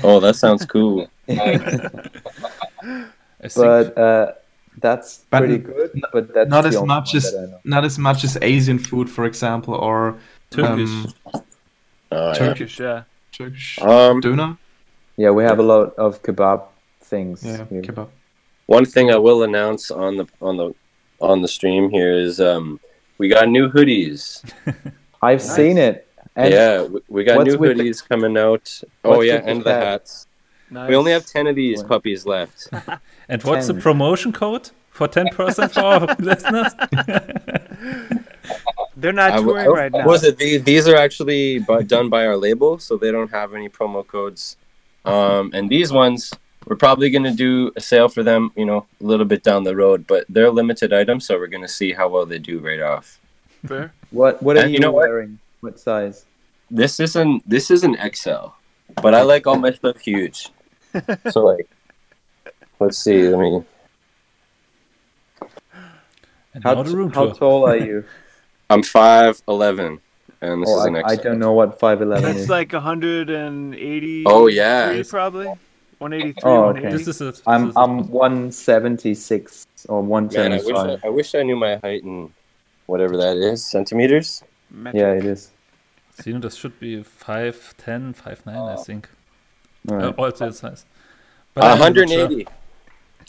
[0.02, 1.06] Oh, that sounds cool.
[3.54, 4.32] But uh,
[4.80, 5.90] that's But pretty n- good.
[6.12, 7.60] But that's not as much as that I know.
[7.64, 10.16] not as much as Asian food, for example, or
[10.50, 10.90] Turkish.
[10.90, 11.12] um,
[12.10, 12.32] Oh, yeah.
[12.34, 13.02] Turkish, yeah.
[13.32, 14.56] Turkish Um, doner.
[15.18, 16.62] Yeah, we have a lot of kebab
[17.02, 17.42] things.
[17.44, 17.82] Yeah, here.
[17.82, 18.08] kebab.
[18.66, 20.68] one thing I will announce on the on the
[21.20, 22.78] on the stream here is um
[23.18, 24.18] we got new hoodies.
[25.28, 25.56] I've Nice.
[25.56, 26.06] seen it.
[26.36, 28.64] And yeah, we, we got new with the- hoodies coming out.
[29.04, 29.82] Oh yeah, and the cat?
[29.82, 30.26] hats.
[30.70, 30.88] Nice.
[30.88, 31.88] We only have ten of these Wow.
[31.88, 32.68] puppies left.
[33.28, 36.72] and what's the promotion code for 10% for our listeners?
[38.96, 40.04] They're not I w- touring right now.
[40.06, 40.62] Was it these?
[40.64, 44.56] These are actually bu- done by our label, so they don't have any promo codes.
[45.08, 46.32] Um, and these ones,
[46.66, 49.74] we're probably gonna do a sale for them, you know, a little bit down the
[49.76, 50.06] road.
[50.06, 53.18] But they're limited items, so we're gonna see how well they do right off.
[53.66, 53.92] Fair?
[54.10, 55.38] what what are And you, you know wearing?
[55.60, 56.24] What size?
[56.70, 58.48] This isn't this is an XL,
[59.02, 60.50] but I like all my stuff huge.
[61.30, 61.68] So like,
[62.80, 63.28] let's see.
[63.28, 63.62] Let me.
[66.54, 68.04] And How, now the room how tall are you?
[68.70, 70.00] I'm five eleven,
[70.40, 71.06] and this Oh, is an I, XL.
[71.08, 72.48] I don't know what five eleven That's is.
[72.48, 74.24] like 180.
[74.26, 75.02] Oh, yeah.
[75.08, 75.46] probably
[75.98, 76.50] 183.
[76.50, 76.90] Oh, okay.
[76.90, 77.42] This is it.
[77.46, 80.98] I'm is I'm one seventy six or one Man, I wish I.
[81.04, 82.32] I wish I knew my height in
[82.86, 84.42] whatever that is centimeters.
[84.70, 85.00] Metric.
[85.00, 85.50] Yeah, it is.
[86.18, 86.22] it.
[86.24, 89.08] See, this should be 5'10, 5'9, I think.
[89.88, 90.84] All Uh, also the size.
[91.54, 92.06] But I'm not sure.
[92.06, 92.46] 180.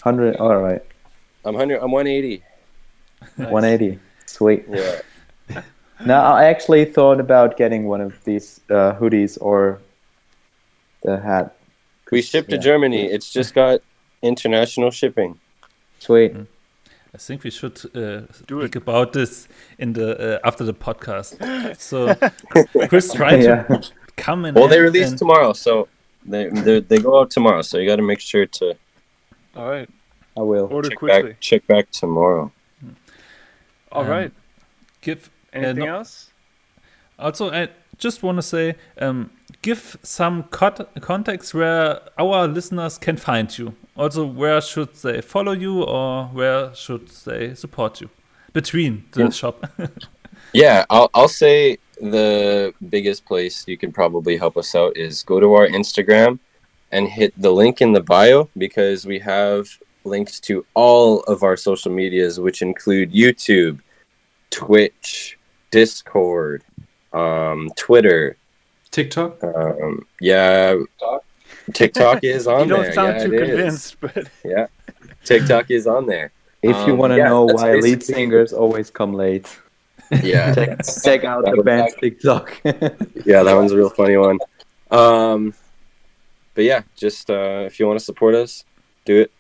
[0.02, 0.36] Hundred.
[0.38, 0.82] All right.
[1.46, 1.82] I'm hundred.
[1.82, 2.44] I'm 180.
[3.38, 3.52] Nice.
[3.52, 4.00] One eighty.
[4.26, 4.66] Sweet.
[4.70, 5.02] Yeah.
[6.06, 9.80] No, I actually thought about getting one of these uh, hoodies or
[11.04, 11.56] the hat.
[12.12, 12.62] We ship to Yeah.
[12.62, 13.06] Germany.
[13.06, 13.82] It's just got
[14.22, 15.40] international shipping.
[16.00, 16.36] Sweet.
[17.14, 18.82] I think we should uh, Do speak it.
[18.84, 19.48] about this
[19.78, 21.36] in the uh, after the podcast.
[21.80, 22.16] So
[22.88, 23.64] Chris tried Yeah.
[23.64, 23.82] to
[24.16, 24.54] come in.
[24.56, 25.88] Well, they release and- tomorrow, so
[26.26, 27.62] they they they go out tomorrow.
[27.62, 28.76] So you got to make sure to
[29.56, 29.90] All right.
[30.38, 30.68] I will.
[30.72, 31.30] Order check quickly.
[31.32, 32.52] back check back tomorrow.
[33.92, 34.32] All Um, right.
[35.02, 36.30] give Anything no- else?
[37.18, 39.30] Also, I just want to say, um,
[39.62, 43.76] give some cont- context where our listeners can find you.
[43.98, 48.10] Also, where should they follow you or where should they support you
[48.54, 49.30] between the Yeah.
[49.32, 49.66] shop?
[50.54, 55.40] Yeah, I'll I'll say the biggest place you can probably help us out is go
[55.40, 56.40] to our Instagram
[56.92, 59.68] and hit the link in the bio because we have
[60.06, 63.80] links to all of our social medias, which include YouTube,
[64.50, 65.38] Twitch,
[65.72, 66.64] Discord,
[67.14, 68.36] um, Twitter.
[68.92, 69.44] TikTok.
[69.44, 71.24] Um, yeah, TikTok?
[71.74, 72.68] TikTok is on there.
[72.68, 72.94] you don't there.
[72.94, 73.50] sound yeah, too it is.
[73.96, 74.68] convinced, but Yeah,
[75.24, 76.32] TikTok is on there.
[76.62, 79.48] If you Um, want to yeah, know that's why lead singers always come late,
[80.24, 82.60] Yeah, check, check out That the was band's TikTok.
[83.26, 84.40] yeah, that one's a real funny one.
[84.92, 85.54] Um,
[86.56, 88.66] but yeah, just uh, if you want to support us,
[89.06, 89.32] do it.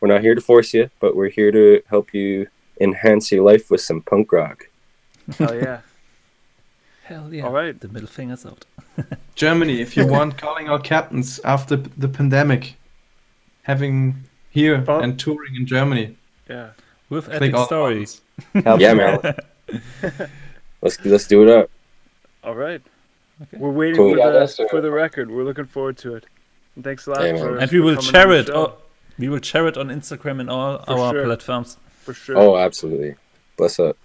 [0.00, 2.48] We're not here to force you, but we're here to help you
[2.80, 4.68] enhance your life with some punk rock.
[5.40, 5.80] Oh yeah.
[7.04, 7.44] Hell yeah!
[7.44, 7.78] All right.
[7.78, 8.64] the middle fingers out.
[9.34, 12.76] Germany, if you want calling all captains after the pandemic,
[13.64, 16.16] having here Well- and touring in Germany.
[16.48, 16.70] Yeah.
[17.10, 18.20] With Click epic stories.
[18.52, 18.64] buttons.
[18.64, 19.34] Help Yeah, man.
[20.82, 21.70] Let's let's do it up.
[22.42, 22.82] All right.
[23.42, 23.56] Okay.
[23.58, 24.12] We're waiting Cool.
[24.12, 25.30] for Yeah, the for the record.
[25.30, 26.24] We're looking forward to it.
[26.76, 28.48] And thanks a lot Yeah, for And we will share it.
[28.50, 28.74] Oh,
[29.18, 31.24] we will share it on Instagram and all For our sure.
[31.24, 31.76] platforms.
[32.02, 32.36] for sure.
[32.36, 33.14] Oh, absolutely.
[33.56, 33.96] Bless up.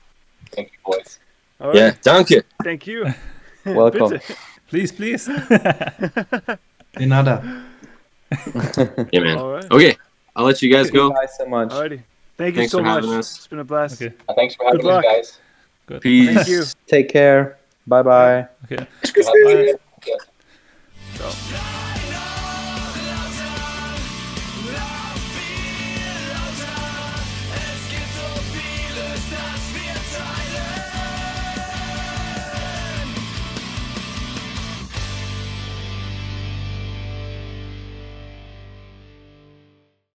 [0.51, 1.19] Thank you, boys.
[1.61, 1.75] All right.
[1.75, 2.43] Yeah, danke.
[2.63, 3.05] Thank you.
[3.65, 4.19] Welcome.
[4.67, 5.25] Please, please.
[6.97, 7.43] De nada.
[9.11, 9.37] Yeah, man.
[9.37, 9.71] All right.
[9.71, 9.97] Okay,
[10.35, 11.15] I'll let you guys Thank you go.
[11.15, 11.69] guys so much.
[11.69, 12.01] Alrighty.
[12.37, 13.03] Thank you Thanks so for much.
[13.03, 13.37] having us.
[13.37, 14.01] It's been a blast.
[14.01, 14.13] Okay.
[14.27, 15.39] Uh, Thanks for having Good us, guys.
[15.87, 16.01] Good.
[16.01, 16.35] Peace.
[16.35, 16.63] Thank you.
[16.87, 17.57] Take care.
[17.87, 18.47] Bye bye.
[18.65, 18.85] Okay.
[19.03, 19.73] Bye.
[21.17, 21.85] Ciao.